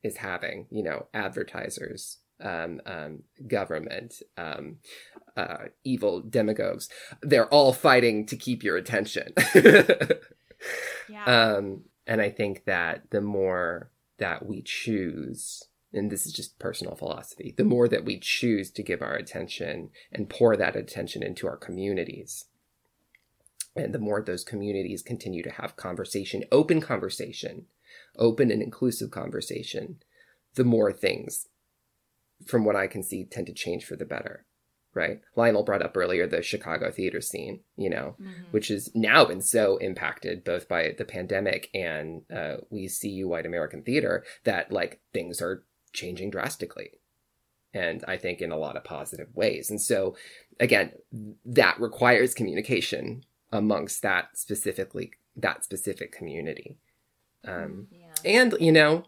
[0.03, 4.77] is having, you know, advertisers, um, um, government, um,
[5.37, 6.89] uh, evil demagogues,
[7.21, 9.33] they're all fighting to keep your attention.
[11.09, 11.25] Yeah.
[11.25, 16.95] Um, and I think that the more that we choose, and this is just personal
[16.95, 21.47] philosophy, the more that we choose to give our attention and pour that attention into
[21.47, 22.45] our communities,
[23.75, 27.65] and the more those communities continue to have conversation, open conversation,
[28.17, 29.97] open and inclusive conversation,
[30.55, 31.47] the more things,
[32.45, 34.45] from what I can see, tend to change for the better.
[34.93, 35.21] Right?
[35.35, 38.43] Lionel brought up earlier the Chicago theater scene, you know, mm-hmm.
[38.51, 43.45] which has now been so impacted both by the pandemic and uh, we see white
[43.45, 45.63] American theater that like things are
[45.93, 46.91] changing drastically.
[47.73, 49.69] And I think in a lot of positive ways.
[49.69, 50.15] And so,
[50.59, 50.91] again,
[51.45, 56.77] that requires communication amongst that specifically, that specific community.
[57.47, 58.13] Um, yeah.
[58.25, 59.05] And, you know,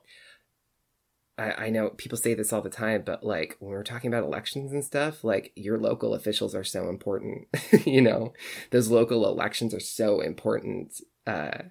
[1.38, 4.23] I, I know people say this all the time, but like when we're talking about
[4.23, 7.47] elections and stuff, like your local officials are so important.
[7.86, 8.34] you know,
[8.71, 11.01] those local elections are so important.
[11.25, 11.63] Uh,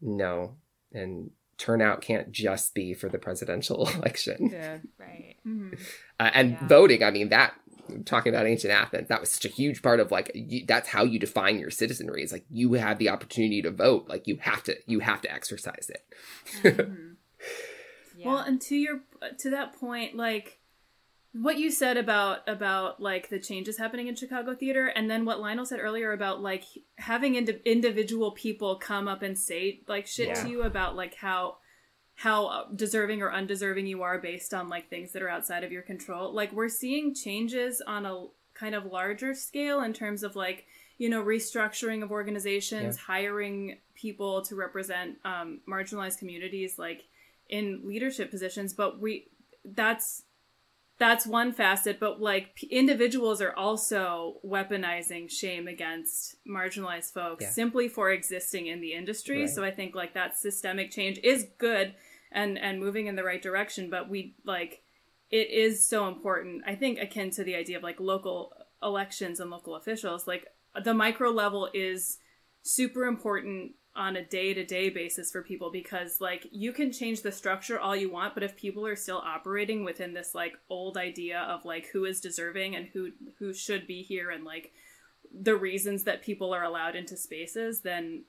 [0.00, 0.56] no,
[0.92, 4.50] and turnout can't just be for the presidential election.
[4.52, 5.36] Yeah, right.
[5.46, 5.74] Mm-hmm.
[6.18, 6.66] Uh, and yeah.
[6.66, 7.54] voting, I mean, that
[8.04, 11.04] talking about ancient Athens, that was such a huge part of like you, that's how
[11.04, 12.22] you define your citizenry.
[12.22, 15.32] Is like you have the opportunity to vote, like you have to you have to
[15.32, 16.04] exercise it.
[16.62, 17.09] Mm-hmm.
[18.20, 18.26] Yeah.
[18.26, 19.00] Well, and to your
[19.38, 20.58] to that point, like
[21.32, 25.40] what you said about about like the changes happening in Chicago theater, and then what
[25.40, 26.64] Lionel said earlier about like
[26.96, 30.34] having ind- individual people come up and say like shit yeah.
[30.42, 31.56] to you about like how
[32.14, 35.82] how deserving or undeserving you are based on like things that are outside of your
[35.82, 36.34] control.
[36.34, 40.66] Like we're seeing changes on a kind of larger scale in terms of like
[40.98, 43.02] you know restructuring of organizations, yeah.
[43.02, 47.04] hiring people to represent um, marginalized communities, like
[47.50, 49.26] in leadership positions but we
[49.64, 50.22] that's
[50.98, 57.50] that's one facet but like p- individuals are also weaponizing shame against marginalized folks yeah.
[57.50, 59.50] simply for existing in the industry right.
[59.50, 61.94] so i think like that systemic change is good
[62.30, 64.82] and and moving in the right direction but we like
[65.30, 69.50] it is so important i think akin to the idea of like local elections and
[69.50, 70.46] local officials like
[70.84, 72.18] the micro level is
[72.62, 77.78] super important on a day-to-day basis for people because like you can change the structure
[77.78, 81.64] all you want but if people are still operating within this like old idea of
[81.64, 84.72] like who is deserving and who who should be here and like
[85.32, 88.22] the reasons that people are allowed into spaces then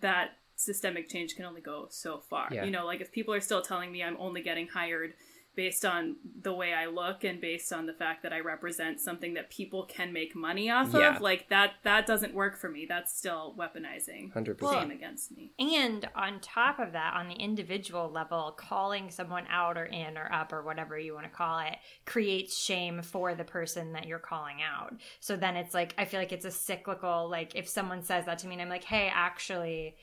[0.00, 2.62] that systemic change can only go so far yeah.
[2.62, 5.14] you know like if people are still telling me i'm only getting hired
[5.54, 9.34] based on the way I look and based on the fact that I represent something
[9.34, 11.16] that people can make money off yeah.
[11.16, 12.86] of, like that that doesn't work for me.
[12.88, 14.72] That's still weaponizing 100%.
[14.72, 15.52] shame against me.
[15.58, 20.30] And on top of that, on the individual level, calling someone out or in or
[20.32, 24.18] up or whatever you want to call it creates shame for the person that you're
[24.18, 24.94] calling out.
[25.20, 28.38] So then it's like I feel like it's a cyclical like if someone says that
[28.40, 29.96] to me and I'm like, "Hey, actually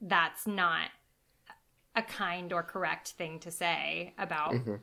[0.00, 0.88] that's not
[1.96, 4.74] a kind or correct thing to say about mm-hmm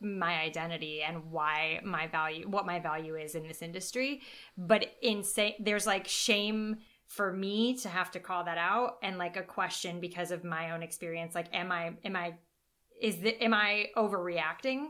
[0.00, 4.22] my identity and why my value what my value is in this industry.
[4.56, 9.18] But in say there's like shame for me to have to call that out and
[9.18, 11.34] like a question because of my own experience.
[11.34, 12.34] Like am i am i
[13.00, 14.88] is the am i overreacting?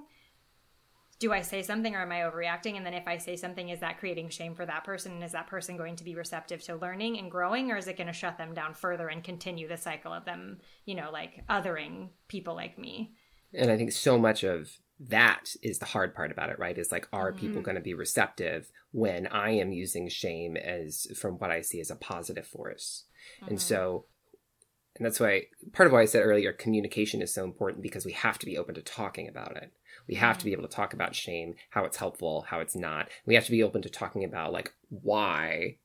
[1.20, 2.76] Do i say something or am i overreacting?
[2.76, 5.12] And then if i say something is that creating shame for that person?
[5.12, 7.96] And is that person going to be receptive to learning and growing or is it
[7.96, 11.44] going to shut them down further and continue the cycle of them you know like
[11.48, 13.14] othering people like me?
[13.54, 14.70] And i think so much of
[15.01, 16.76] that is the hard part about it, right?
[16.76, 17.40] Is like, are mm-hmm.
[17.40, 21.80] people going to be receptive when I am using shame as, from what I see,
[21.80, 23.05] as a positive force?
[23.42, 23.51] Mm-hmm.
[23.51, 24.07] And so,
[24.96, 28.12] and that's why part of why I said earlier, communication is so important because we
[28.12, 29.72] have to be open to talking about it.
[30.09, 30.38] We have mm-hmm.
[30.38, 30.61] to be mm-hmm.
[30.61, 33.09] able to talk about shame, how it's helpful, how it's not.
[33.24, 35.76] We have to be open to talking about like why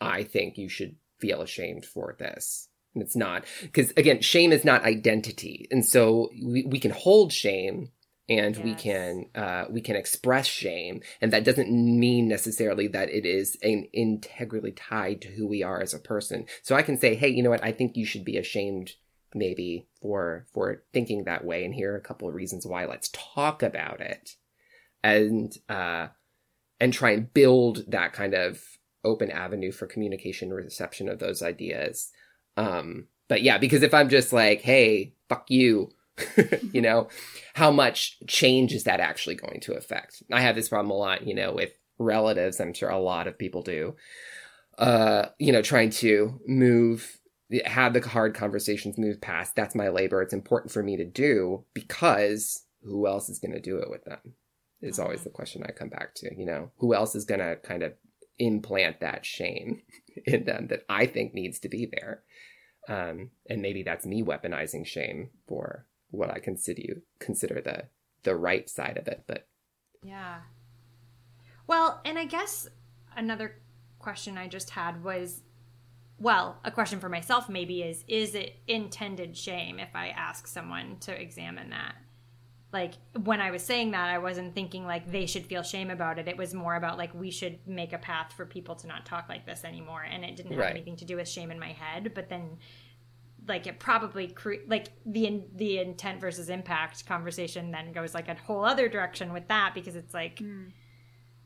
[0.00, 2.68] I think you should feel ashamed for this.
[2.94, 5.68] And it's not because again, shame is not identity.
[5.70, 7.90] And so we, we can hold shame
[8.28, 8.64] and yes.
[8.64, 13.56] we can uh, we can express shame and that doesn't mean necessarily that it is
[13.62, 16.46] an integrally tied to who we are as a person.
[16.62, 17.64] So i can say hey you know what?
[17.64, 18.92] I think you should be ashamed
[19.34, 22.84] maybe for for thinking that way and here are a couple of reasons why.
[22.84, 24.36] Let's talk about it.
[25.02, 26.08] And uh
[26.80, 28.60] and try and build that kind of
[29.04, 32.10] open avenue for communication reception of those ideas.
[32.56, 35.90] Um but yeah because if i'm just like hey fuck you
[36.72, 37.08] you know,
[37.54, 40.22] how much change is that actually going to affect?
[40.32, 42.60] I have this problem a lot, you know, with relatives.
[42.60, 43.96] I'm sure a lot of people do.
[44.78, 47.18] Uh, you know, trying to move,
[47.64, 49.56] have the hard conversations move past.
[49.56, 50.22] That's my labor.
[50.22, 54.04] It's important for me to do because who else is going to do it with
[54.04, 54.34] them?
[54.82, 56.30] Is always the question I come back to.
[56.36, 57.94] You know, who else is going to kind of
[58.38, 59.82] implant that shame
[60.26, 62.22] in them that I think needs to be there?
[62.88, 67.84] Um, and maybe that's me weaponizing shame for what I consider you consider the
[68.22, 69.24] the right side of it.
[69.26, 69.46] But
[70.02, 70.40] yeah.
[71.66, 72.68] Well, and I guess
[73.16, 73.56] another
[73.98, 75.42] question I just had was
[76.18, 80.96] well, a question for myself maybe is is it intended shame if I ask someone
[81.00, 81.96] to examine that?
[82.72, 86.18] like when I was saying that, I wasn't thinking like they should feel shame about
[86.18, 86.28] it.
[86.28, 89.28] It was more about like we should make a path for people to not talk
[89.28, 90.70] like this anymore, and it didn't have Right.
[90.72, 92.12] anything to do with shame in my head.
[92.14, 92.58] But then,
[93.48, 98.34] like it probably cre- like the the intent versus impact conversation then goes like a
[98.34, 100.38] whole other direction with that because it's like.
[100.38, 100.64] Hmm.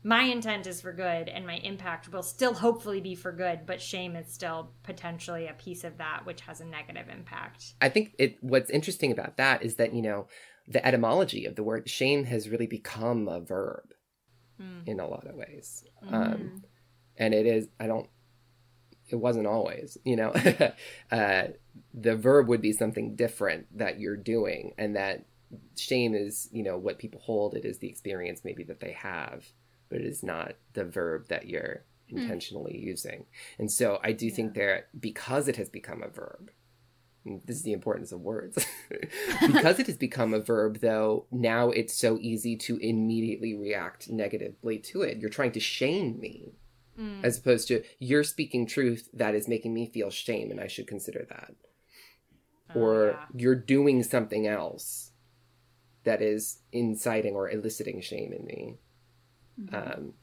[0.03, 3.79] My intent is for good, and my impact will still hopefully be for good, but
[3.79, 7.75] shame is still potentially a piece of that which has a negative impact.
[7.79, 10.25] I think it what's interesting about that is that, you know,
[10.67, 13.93] the etymology of the word shame has really become a verb
[14.59, 14.79] hmm.
[14.87, 15.83] in a lot of ways.
[16.03, 16.15] Hmm.
[16.15, 16.63] Um,
[17.17, 18.09] and it is, I don't,
[19.11, 20.29] it wasn't always, you know,
[21.11, 21.43] uh,
[21.93, 24.73] the verb would be something different that you're doing.
[24.77, 25.25] And that
[25.77, 27.55] shame is, you know, what people hold.
[27.55, 29.45] It is the experience maybe that they have,
[29.89, 33.25] but it is not the verb that you're intentionally using.
[33.57, 36.51] And so I do think that because it has become a verb,
[37.23, 38.65] this is the importance of words.
[39.47, 44.79] because it has become a verb, though, now it's so easy to immediately react negatively
[44.79, 45.19] to it.
[45.19, 46.53] You're trying to shame me,
[47.23, 50.87] as opposed to you're speaking truth that is making me feel shame, and I should
[50.87, 51.53] consider that.
[52.73, 53.25] or yeah.
[53.35, 55.11] you're doing something else
[56.03, 58.75] that is inciting or eliciting shame in me.
[59.73, 60.13] Um,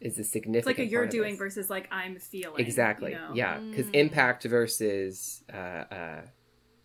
[0.00, 0.56] is a significant.
[0.56, 1.38] It's like a you're doing this.
[1.38, 2.64] versus like I'm feeling.
[2.64, 3.12] Exactly.
[3.12, 3.30] you know?
[3.34, 6.20] Yeah, because impact versus uh, uh,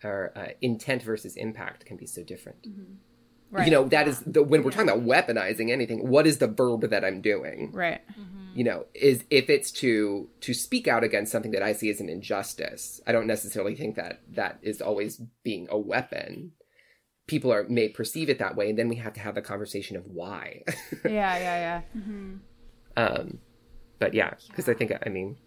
[0.03, 2.65] or uh, intent versus impact can be so different.
[3.51, 3.67] Right.
[3.67, 6.09] You know, that is the when we're talking about weaponizing anything.
[6.09, 7.71] What is the verb that I'm doing?
[7.71, 8.01] Right.
[8.53, 11.99] You know, is if it's to to speak out against something that I see as
[11.99, 13.01] an injustice.
[13.07, 16.51] I don't necessarily think that that is always being a weapon.
[17.25, 19.97] People are may perceive it that way, and then we have to have the conversation
[19.97, 20.63] of why.
[21.05, 21.81] Yeah, yeah,
[22.95, 23.03] yeah.
[23.03, 23.39] Um,
[23.99, 25.37] but yeah, because I think I mean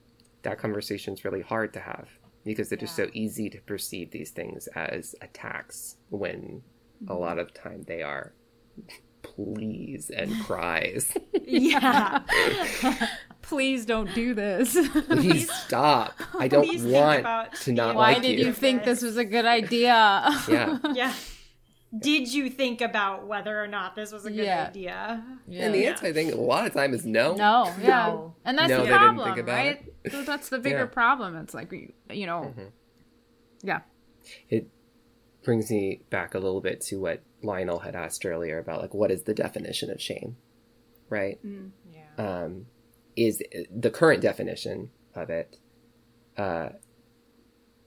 [0.42, 2.08] that conversation is really hard to have
[2.44, 6.62] because it is so easy to perceive these things as attacks when
[7.08, 8.32] a lot of time they are
[9.34, 11.12] pleas and cries.
[11.44, 12.20] Yeah.
[13.42, 14.76] Please don't do this.
[15.08, 16.14] Please stop!
[16.36, 18.46] I don't Please want about to not Why like did you.
[18.46, 20.28] you think this was a good idea?
[20.48, 21.14] Yeah, yeah.
[21.96, 24.66] Did you think about whether or not this was a good Yeah.
[24.68, 25.24] idea?
[25.48, 27.34] and the answer I think a lot of time is no.
[27.36, 28.34] No, yeah, No.
[28.44, 29.84] and that's No, the problem, right?
[30.10, 30.86] So that's the bigger Yeah.
[30.86, 31.36] problem.
[31.36, 32.66] It's like you know, mm-hmm.
[33.62, 33.82] yeah,
[34.50, 34.66] It
[35.44, 39.10] brings me back a little bit to what Lionel had asked earlier about like what
[39.10, 40.36] is the definition of shame,
[41.08, 41.38] right?
[41.92, 42.02] Yeah.
[42.44, 42.66] um,
[43.16, 43.42] is
[43.74, 45.56] the current definition of it.
[46.36, 46.70] Uh,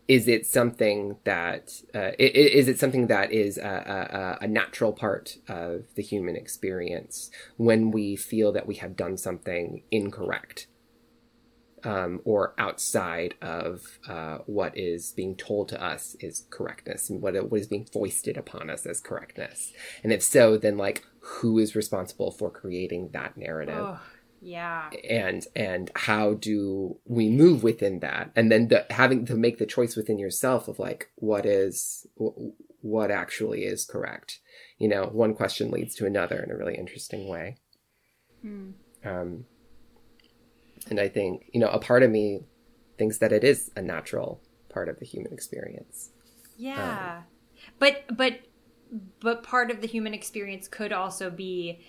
[0.08, 4.48] is it something that uh, i- i- is it something that is a, a, a
[4.48, 10.66] natural part of the human experience when we feel that we have done something incorrect
[11.84, 17.34] um, or outside of uh, what is being told to us is correctness and what,
[17.50, 19.72] what is being foisted upon us as correctness.
[20.04, 23.76] And if so then like who is responsible for creating that narrative?
[23.78, 24.00] Oh,
[24.42, 24.90] yeah.
[25.08, 28.32] and and how do we move within that?
[28.36, 32.52] And then the, having to make the choice within yourself of like what is wh-
[32.82, 34.40] what actually is correct?
[34.78, 37.58] You know one question leads to another in a really interesting way.
[39.04, 39.46] Um
[40.90, 42.42] and i think you know a part of me
[42.98, 46.12] thinks that it is a natural part of the human experience
[46.58, 47.18] Yeah.
[47.20, 47.24] Um,
[47.80, 48.40] but but
[49.20, 51.82] but part of the human experience could also be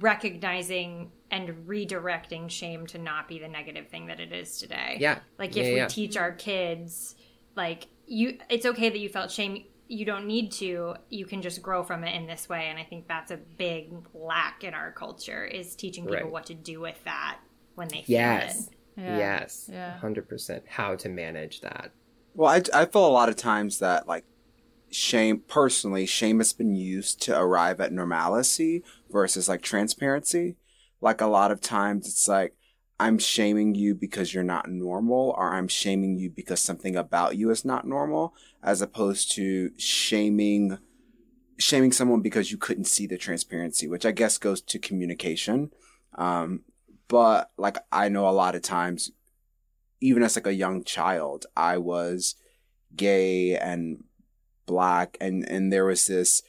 [0.00, 4.96] recognizing and redirecting shame to not be the negative thing that it is today.
[5.00, 5.86] yeah Like Yeah, if we yeah.
[5.88, 7.14] teach our kids
[7.56, 11.62] like you it's okay that you felt shame you don't need to you can just
[11.62, 14.92] grow from it in this way and i think that's a big lack in our
[14.92, 16.30] culture is teaching people Right.
[16.30, 17.38] what to do with that
[17.76, 19.16] when they feel yes it Yeah.
[19.16, 19.98] yes Yeah.
[20.02, 21.92] 100% how to manage that
[22.34, 24.24] Well, I, I feel a lot of times that like
[24.90, 30.56] shame, personally, shame has been used to arrive at normalcy versus like transparency.
[31.00, 32.54] Like a lot of times it's like,
[32.98, 37.50] I'm shaming you because you're not normal, or I'm shaming you because something about you
[37.50, 40.78] is not normal, as opposed to shaming,
[41.58, 45.72] shaming someone because you couldn't see the transparency, which I guess goes to communication.
[46.16, 46.62] Um,
[47.08, 49.10] but like I know a lot of times
[50.00, 52.34] even as like a young child, I was
[52.94, 54.04] gay and
[54.66, 56.42] black and, and there was this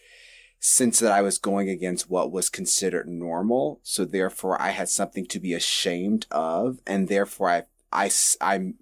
[0.60, 3.80] sense that I was going against what was considered normal.
[3.84, 6.80] So therefore I had something to be ashamed of.
[6.86, 8.74] And therefore I I I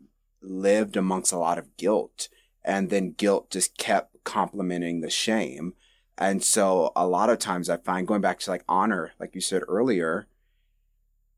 [0.41, 2.29] lived amongst a lot of guilt
[2.63, 5.73] and then guilt just kept complementing the shame.
[6.17, 9.41] And so a lot of times I find going back to like honor, like you
[9.41, 10.27] said earlier,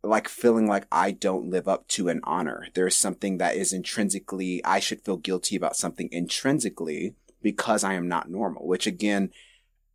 [0.07, 2.67] like feeling like I don't live up to an honor.
[2.73, 8.07] There's something that is intrinsically, I should feel guilty about something intrinsically because I am
[8.07, 9.31] not normal, which again,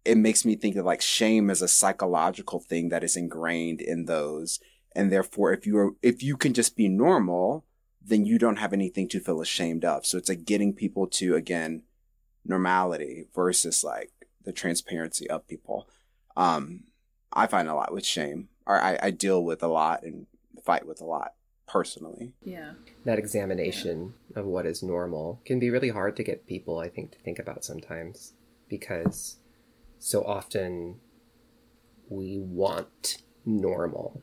[0.05, 4.07] it makes me think that like shame is a psychological thing that is ingrained in
[4.07, 4.61] those.
[4.95, 7.65] And therefore, if you are, if you can just be normal,
[8.05, 10.05] then you don't have anything to feel ashamed of.
[10.05, 11.83] So it's like getting people to, again,
[12.45, 14.11] normality versus like
[14.45, 15.89] the transparency of people.
[16.37, 16.85] Um,
[17.33, 20.27] I find a lot with shame, or I, I deal with a lot and
[20.65, 21.35] fight with a lot
[21.67, 22.33] personally.
[22.45, 22.73] Yeah.
[23.05, 27.13] That examination of what is normal can be really hard to get people, I think,
[27.13, 28.33] to think about sometimes
[28.69, 29.37] because
[29.99, 31.01] so often
[32.09, 34.23] we want normal.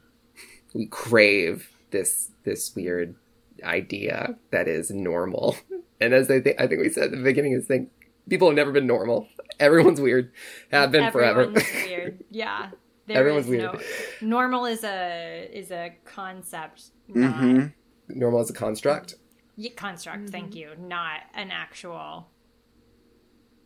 [0.73, 3.15] We crave this this weird
[3.63, 5.57] idea that is normal.
[6.01, 7.89] And as I think I think we said at the beginning is think
[8.29, 9.27] people have never been normal.
[9.59, 10.31] Everyone's weird.
[10.71, 11.85] Have been Everyone's forever.
[11.89, 12.23] weird.
[12.31, 12.69] Yeah.
[13.09, 13.73] There Everyone's is weird.
[14.21, 17.65] No, normal is a is a concept, not hmm
[18.07, 19.15] normal is a construct.
[19.57, 20.29] y- construct.
[20.29, 22.29] Thank you, not an actual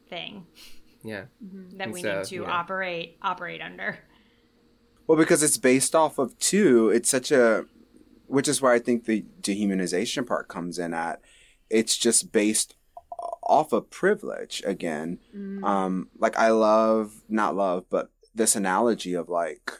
[0.09, 0.45] thing
[1.03, 1.25] Yeah.
[1.73, 2.51] that And we so, need to yeah.
[2.51, 3.99] operate operate under.
[5.07, 7.65] Well, because it's based off of two, it's such a,
[8.27, 11.19] which is where I think the dehumanization part comes in at.
[11.69, 12.75] It's just based
[13.43, 15.19] off of privilege again.
[15.63, 19.71] Um, like I love, not love, but this analogy of like,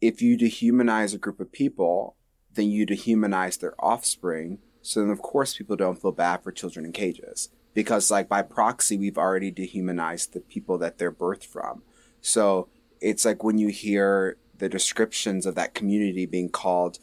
[0.00, 2.16] if you dehumanize a group of people,
[2.54, 4.58] then you dehumanize their offspring.
[4.82, 8.42] So then, of course, people don't feel bad for children in cages because, like, by
[8.42, 11.82] proxy, we've already dehumanized the people that they're birthed from.
[12.22, 12.68] So
[13.00, 16.98] it's like when you hear the descriptions of that community being called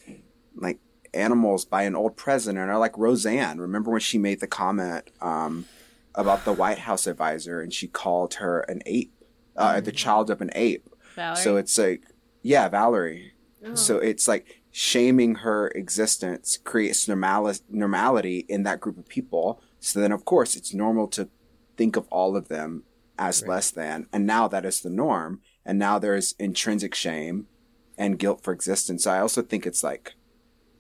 [0.56, 0.80] like
[1.14, 3.60] animals by an old president or like Roseanne.
[3.60, 5.66] Remember when she made the comment um,
[6.16, 9.12] about the White House advisor and she called her an ape,
[9.58, 10.88] uh, the child of an ape.
[11.16, 11.44] Valerie.
[11.44, 12.04] So it's like,
[12.44, 13.34] yeah, Valerie.
[13.74, 19.62] So it's like shaming her existence creates normali- normality in that group of people.
[19.80, 21.28] So then, of course, it's normal to
[21.76, 22.84] think of all of them
[23.20, 23.50] as Right.
[23.50, 24.08] less than.
[24.14, 25.42] And now that is the norm.
[25.66, 27.48] And now there's intrinsic shame
[27.98, 29.04] and guilt for existence.
[29.04, 30.14] So I also think it's like,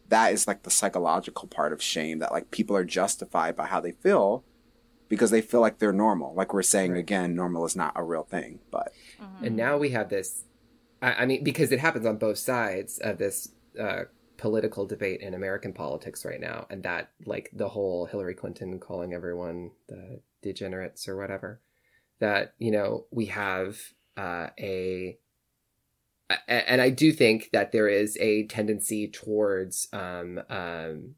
[0.07, 3.81] that is like the psychological part of shame that like people are justified by how
[3.81, 4.45] they feel
[5.09, 6.33] because they feel like they're normal.
[6.33, 6.99] Like we're saying Right.
[6.99, 8.93] again, normal is not a real thing, but
[9.41, 10.43] And now we have this.
[11.01, 13.49] I, I mean, because it happens on both sides of this
[13.79, 14.03] uh,
[14.37, 19.13] political debate in American politics right now, and that, like, the whole Hillary Clinton calling
[19.13, 21.61] everyone the degenerates or whatever.
[22.19, 23.77] That you know we have
[24.17, 25.19] uh, a,
[26.31, 31.13] a- and I do think that there is a tendency towards um, um,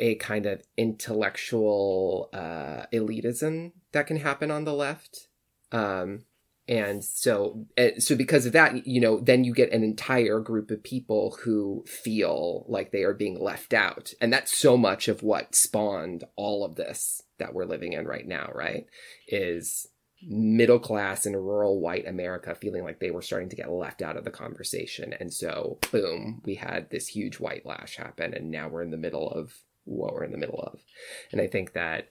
[0.00, 5.28] a kind of intellectual uh, elitism that can happen on the left.
[5.70, 6.24] Um,
[6.66, 10.70] and so, eh, so because of that, you know, then you get an entire group
[10.70, 14.12] of people who feel like they are being left out.
[14.20, 18.26] And that's so much of what spawned all of this that we're living in right
[18.26, 18.86] now, right?
[19.26, 19.88] Is
[20.22, 24.16] middle class and rural white America feeling like they were starting to get left out
[24.16, 25.14] of the conversation.
[25.18, 28.32] And so, boom, we had this huge white lash happen.
[28.34, 30.80] And now we're in the middle of what we're in the middle of.
[31.32, 32.08] And I think that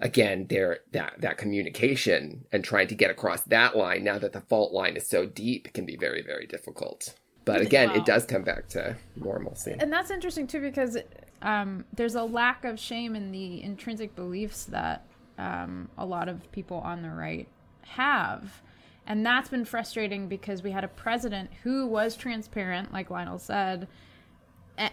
[0.00, 4.40] again there that that communication and trying to get across that line now that the
[4.40, 7.96] fault line is so deep can be very very difficult but again Wow.
[7.96, 10.96] it does come back to normalcy and that's interesting too because
[11.42, 15.06] um, there's a lack of shame in the intrinsic beliefs that
[15.38, 17.48] um, a lot of people on the right
[17.82, 18.62] have
[19.06, 23.86] and that's been frustrating because we had a president who was transparent like lionel said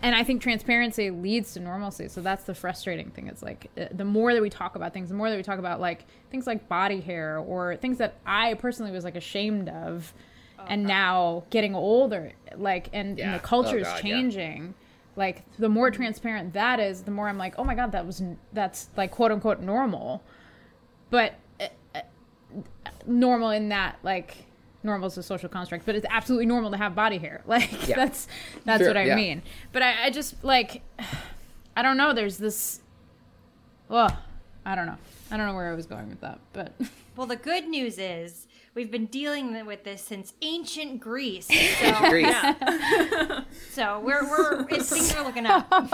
[0.02, 2.08] and i think transparency leads to normalcy.
[2.10, 3.28] So that's the frustrating thing.
[3.28, 5.60] It's like uh, the more that we talk about things the more that we talk
[5.60, 10.14] about like things like body hair or things that i personally was like ashamed of
[10.68, 14.02] and now getting older like and, and the culture Oh, is God, yeah.
[14.02, 14.74] changing.
[15.16, 18.22] Like the more transparent that is the more i'm like oh my god that was
[18.54, 20.22] that's like quote unquote normal.
[21.10, 22.02] But uh, uh,
[23.06, 24.47] normal in that like
[24.88, 27.96] normal is a social construct but it's absolutely normal to have body hair like Yeah.
[27.98, 28.28] that's
[28.66, 29.16] that's Sure, what i yeah.
[29.16, 30.82] mean but I, I just like
[31.78, 32.82] i don't know there's this
[33.90, 34.18] well
[34.66, 34.98] i don't know
[35.30, 36.72] i don't know where i was going with that but
[37.16, 38.47] Well, the good news is
[38.78, 41.48] we've been dealing with this since ancient Greece.
[41.78, 42.36] So, Greece.
[43.72, 45.68] so we're we're it's, things are looking up.
[45.72, 45.92] and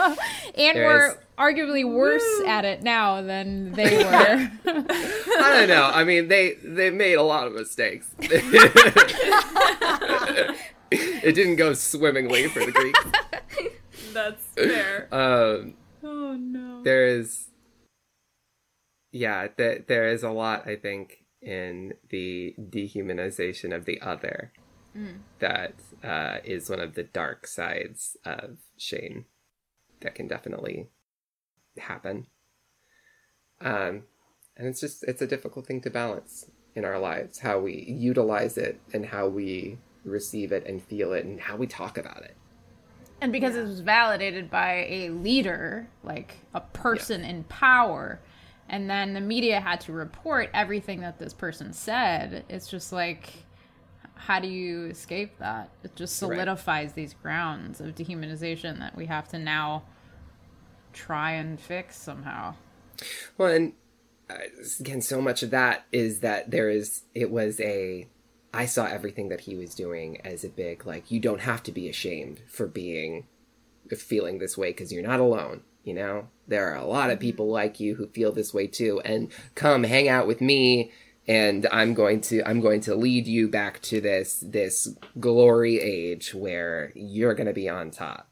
[0.56, 6.04] There we're is- arguably worse at it now than they were i don't know i
[6.04, 8.08] mean they they made a lot of mistakes
[10.92, 13.04] it didn't go swimmingly for the greeks
[14.14, 15.08] That's fair.
[15.12, 15.74] um
[16.04, 16.84] oh no.
[16.84, 17.48] there is
[19.12, 24.52] yeah th- there is a lot i think in the dehumanization of the other
[25.39, 25.74] that
[26.04, 29.26] uh, is one of the dark sides of shame
[30.02, 30.89] that can definitely
[31.78, 32.28] happen.
[33.60, 34.04] Um
[34.56, 38.58] and it's just it's a difficult thing to balance in our lives how we utilize
[38.58, 42.36] it and how we receive it and feel it and how we talk about it.
[43.22, 48.20] And because it was validated by a leader, like a person in power,
[48.70, 53.30] and then the media had to report everything that this person said, it's just like,
[54.16, 55.70] how do you escape that?
[55.84, 56.30] It just Right.
[56.36, 59.84] solidifies these grounds of dehumanization that we have to now
[60.93, 62.55] try and fix somehow.
[63.38, 63.74] Well, and
[64.30, 64.36] uh,
[64.80, 68.07] again, so much of that is that there is, it was a,
[68.53, 71.72] I saw everything that he was doing as a big, like, you don't have to
[71.72, 73.28] be ashamed for being,
[73.97, 75.61] feeling this way because you're not alone.
[75.84, 79.02] You know, there are a lot of people like you who feel this way too,
[79.04, 80.92] and come hang out with me.
[81.28, 86.34] And I'm going to I'm going to lead you back to this this glory age
[86.34, 88.30] where you're going to be on top.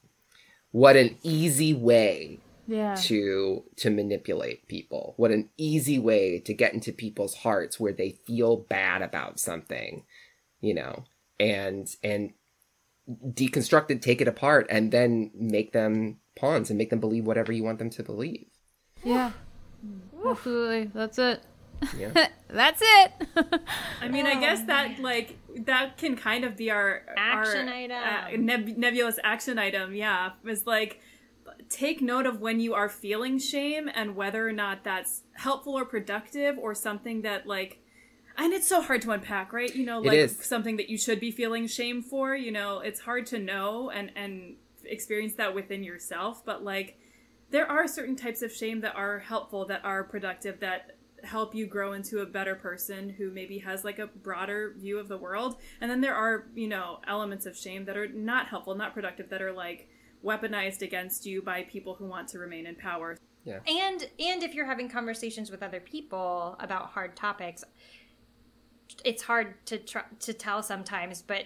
[0.72, 2.95] What an easy way Yeah.
[2.95, 5.14] to to manipulate people.
[5.18, 10.06] What an easy way to get into people's hearts where they feel bad about something,
[10.62, 11.04] you know,
[11.39, 12.32] and and
[13.10, 17.51] deconstruct it, take it apart, and then make them pawns and make them believe whatever
[17.51, 18.45] you want them to believe.
[19.03, 19.32] Yeah.
[20.25, 20.86] Absolutely.
[20.93, 21.41] That's it.
[21.97, 22.27] Yeah.
[22.47, 23.11] That's it.
[24.01, 27.97] I mean, I guess that like that can kind of be our Action our, item.
[27.97, 29.95] uh, neb- nebulous action item.
[29.95, 31.01] Yeah, is like
[31.69, 35.86] take note of when you are feeling shame and whether or not that's helpful or
[35.86, 37.79] productive or something that like.
[38.38, 39.73] And it's so hard to unpack, right?
[39.75, 40.38] You know, like is.
[40.45, 42.36] something that you should be feeling shame for.
[42.36, 44.55] You know, it's hard to know and and
[44.91, 46.43] experience that within yourself.
[46.45, 46.99] But like,
[47.49, 51.67] there are certain types of shame that are helpful, that are productive, that help you
[51.67, 55.57] grow into a better person who maybe has like a broader view of the world.
[55.79, 59.29] And then there are, you know, elements of shame that are not helpful, not productive,
[59.29, 59.89] that are like
[60.23, 63.17] weaponized against you by people who want to remain in power.
[63.43, 63.59] Yeah.
[63.67, 67.63] and and if you're having conversations with other people about hard topics
[69.03, 71.45] it's hard to try, to tell sometimes but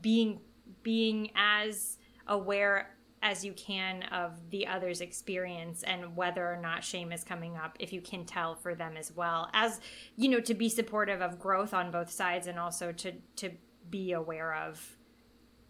[0.00, 0.38] being
[0.84, 7.12] being as aware as you can of the other's experience and whether or not shame
[7.12, 9.80] is coming up if you can tell for them as well as
[10.16, 13.50] you know to be supportive of growth on both sides and also to to
[13.88, 14.96] be aware of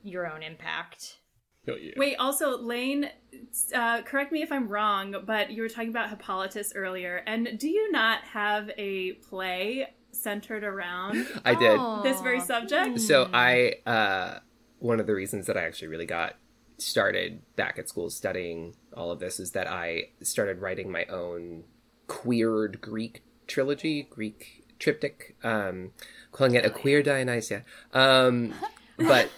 [0.02, 1.18] your own impact
[1.96, 3.08] Wait, also, Lane,
[3.72, 7.22] uh, correct me if I'm wrong, but you were talking about Hippolytus earlier.
[7.24, 11.78] And do you not have a play centered around I did.
[12.02, 13.00] this very subject?
[13.00, 14.40] So I uh
[14.80, 16.34] one of the reasons that I actually really got
[16.84, 21.64] started back at school studying all of this is that I started writing my own
[22.06, 25.92] queered Greek trilogy, Greek triptych, um
[26.32, 27.64] calling it a queer Dionysia.
[27.92, 28.54] Um
[28.96, 29.30] but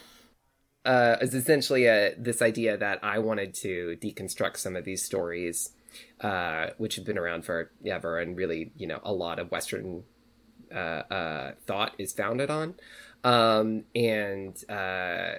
[0.85, 5.71] uh, is essentially a, this idea that I wanted to deconstruct some of these stories,
[6.21, 10.05] uh, which have been around forever, and really, you know, a lot of Western
[10.75, 10.79] uh,
[11.11, 12.75] uh, thought is founded on,
[13.23, 15.37] um, and uh,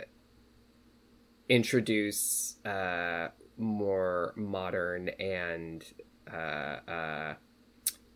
[1.50, 5.84] introduce uh, more modern and
[6.32, 6.36] uh,
[6.90, 7.34] uh,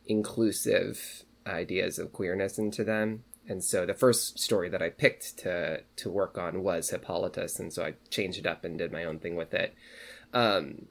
[0.06, 3.24] inclusive ideas of queerness into them.
[3.48, 7.74] And so the first story that I picked to to work on was Hippolytus, and
[7.74, 9.74] so I changed it up and did my own thing with it,
[10.34, 10.86] um,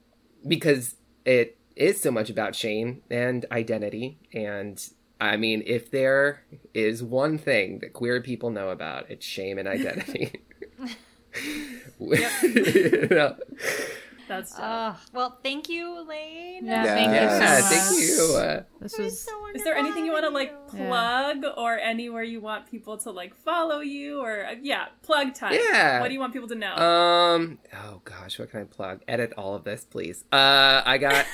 [0.45, 4.19] because it is so much about shame and identity.
[4.33, 4.85] And
[5.21, 9.67] I mean, if there is one thing that queer people know about, it's shame and
[9.67, 10.33] identity.
[11.99, 13.35] Know?
[14.29, 14.63] That's dope.
[14.63, 16.65] Uh, well, thank you, Lane.
[16.65, 16.95] Yeah, Yeah.
[16.95, 17.63] thank you so yeah, much.
[17.73, 18.35] thank you.
[18.37, 20.77] Uh, This It was was so Is there anything you want to like you.
[20.85, 25.53] plug or anywhere you want people to like follow you or uh, yeah, plug time.
[25.53, 25.99] Yeah.
[25.99, 26.75] What do you want people to know?
[26.75, 27.59] um.
[27.73, 29.01] Oh gosh, what can I plug?
[29.07, 30.23] Edit all of this, please.
[30.31, 31.25] Uh, I got.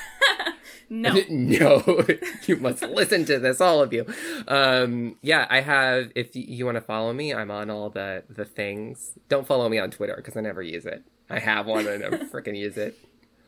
[0.89, 1.13] no.
[1.29, 2.05] no,
[2.47, 4.05] you must listen to this, all of you.
[4.47, 6.11] Um, yeah, I have.
[6.15, 9.11] If y- you want to follow me, I'm on all the the things.
[9.29, 11.03] Don't follow me on Twitter because I never use it.
[11.29, 12.97] I have one and I never freaking use it.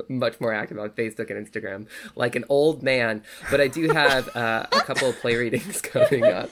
[0.10, 3.24] Much more active on Facebook and Instagram, like an old man.
[3.50, 6.52] But I do have uh, a couple of play readings coming up.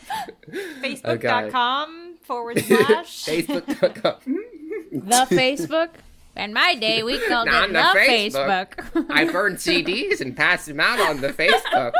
[0.81, 3.25] Facebook.com forward slash.
[3.25, 4.15] Facebook.com.
[4.91, 5.89] the Facebook.
[6.35, 8.75] In my day, we called Not it the the Facebook.
[8.75, 9.05] Facebook.
[9.09, 11.93] I burned CDs and passed them out on the Facebook.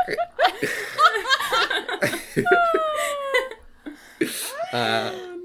[4.72, 5.35] uh,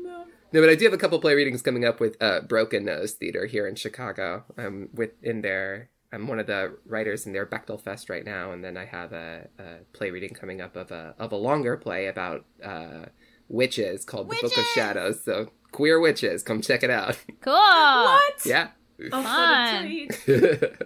[0.51, 3.13] no, but I do have a couple play readings coming up with uh, Broken Nose
[3.13, 4.43] Theater here in Chicago.
[4.57, 5.89] I'm with in their.
[6.13, 9.13] I'm one of the writers in their Bechdel Fest right now, and then I have
[9.13, 9.63] a, a
[9.93, 13.05] play reading coming up of a of a longer play about uh,
[13.47, 15.23] witches called The Book of Shadows.
[15.23, 17.17] So queer witches, come check it out.
[17.41, 17.53] Cool.
[17.53, 18.45] what?
[18.45, 18.69] yeah.
[19.11, 20.09] Oh, Fun.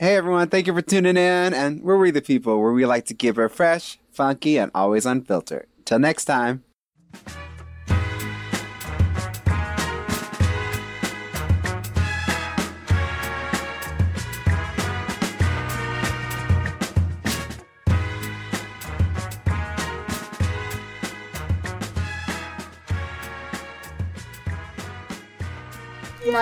[0.00, 1.52] Hey everyone, thank you for tuning in.
[1.52, 5.04] And we're We the People, where we like to keep it fresh, funky, and always
[5.04, 5.66] unfiltered.
[5.84, 6.64] Till next time.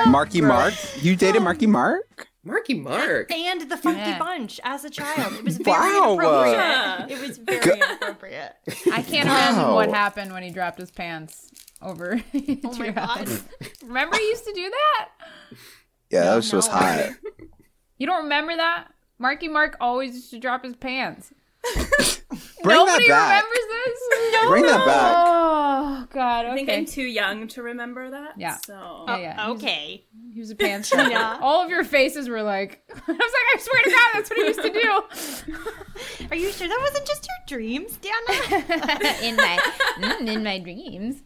[0.09, 0.75] Marky Mark?
[1.03, 2.29] You dated Marky um, Mark?
[2.45, 3.31] Marky Mark.
[3.31, 4.19] And the Funky Yeah.
[4.19, 5.35] Bunch as a child.
[5.35, 6.19] It was very Wow.
[6.19, 7.11] Uh, inappropriate.
[7.11, 8.55] It was very inappropriate.
[8.93, 9.37] I can't Wow.
[9.37, 11.51] imagine what happened when he dropped his pants
[11.83, 12.21] over.
[12.65, 13.29] Oh my god.
[13.85, 15.09] Remember, he used to do that.
[16.11, 16.79] Yeah, that was just no.
[16.79, 17.11] hot.
[17.99, 18.89] You don't remember that?
[19.19, 21.33] Marky Mark always used to drop his pants.
[22.63, 23.45] Bring Nobody that back.
[23.45, 24.49] remembers this.
[24.49, 25.15] Bring that back.
[25.17, 26.45] Oh God.
[26.47, 26.53] Okay.
[26.53, 28.35] I think I'm too young to remember that.
[28.37, 28.57] Yeah.
[28.67, 29.45] So Yeah, yeah.
[29.47, 30.05] He was- Okay.
[30.35, 31.11] He was a pants dropper.
[31.11, 31.39] Yeah.
[31.41, 34.39] All of your faces were like, I was like, I swear to God, that's what
[34.39, 36.27] he used to do.
[36.31, 39.23] Are you sure that wasn't just your dreams, Diana?
[39.23, 39.59] in my,
[39.99, 41.23] mm, in my dreams.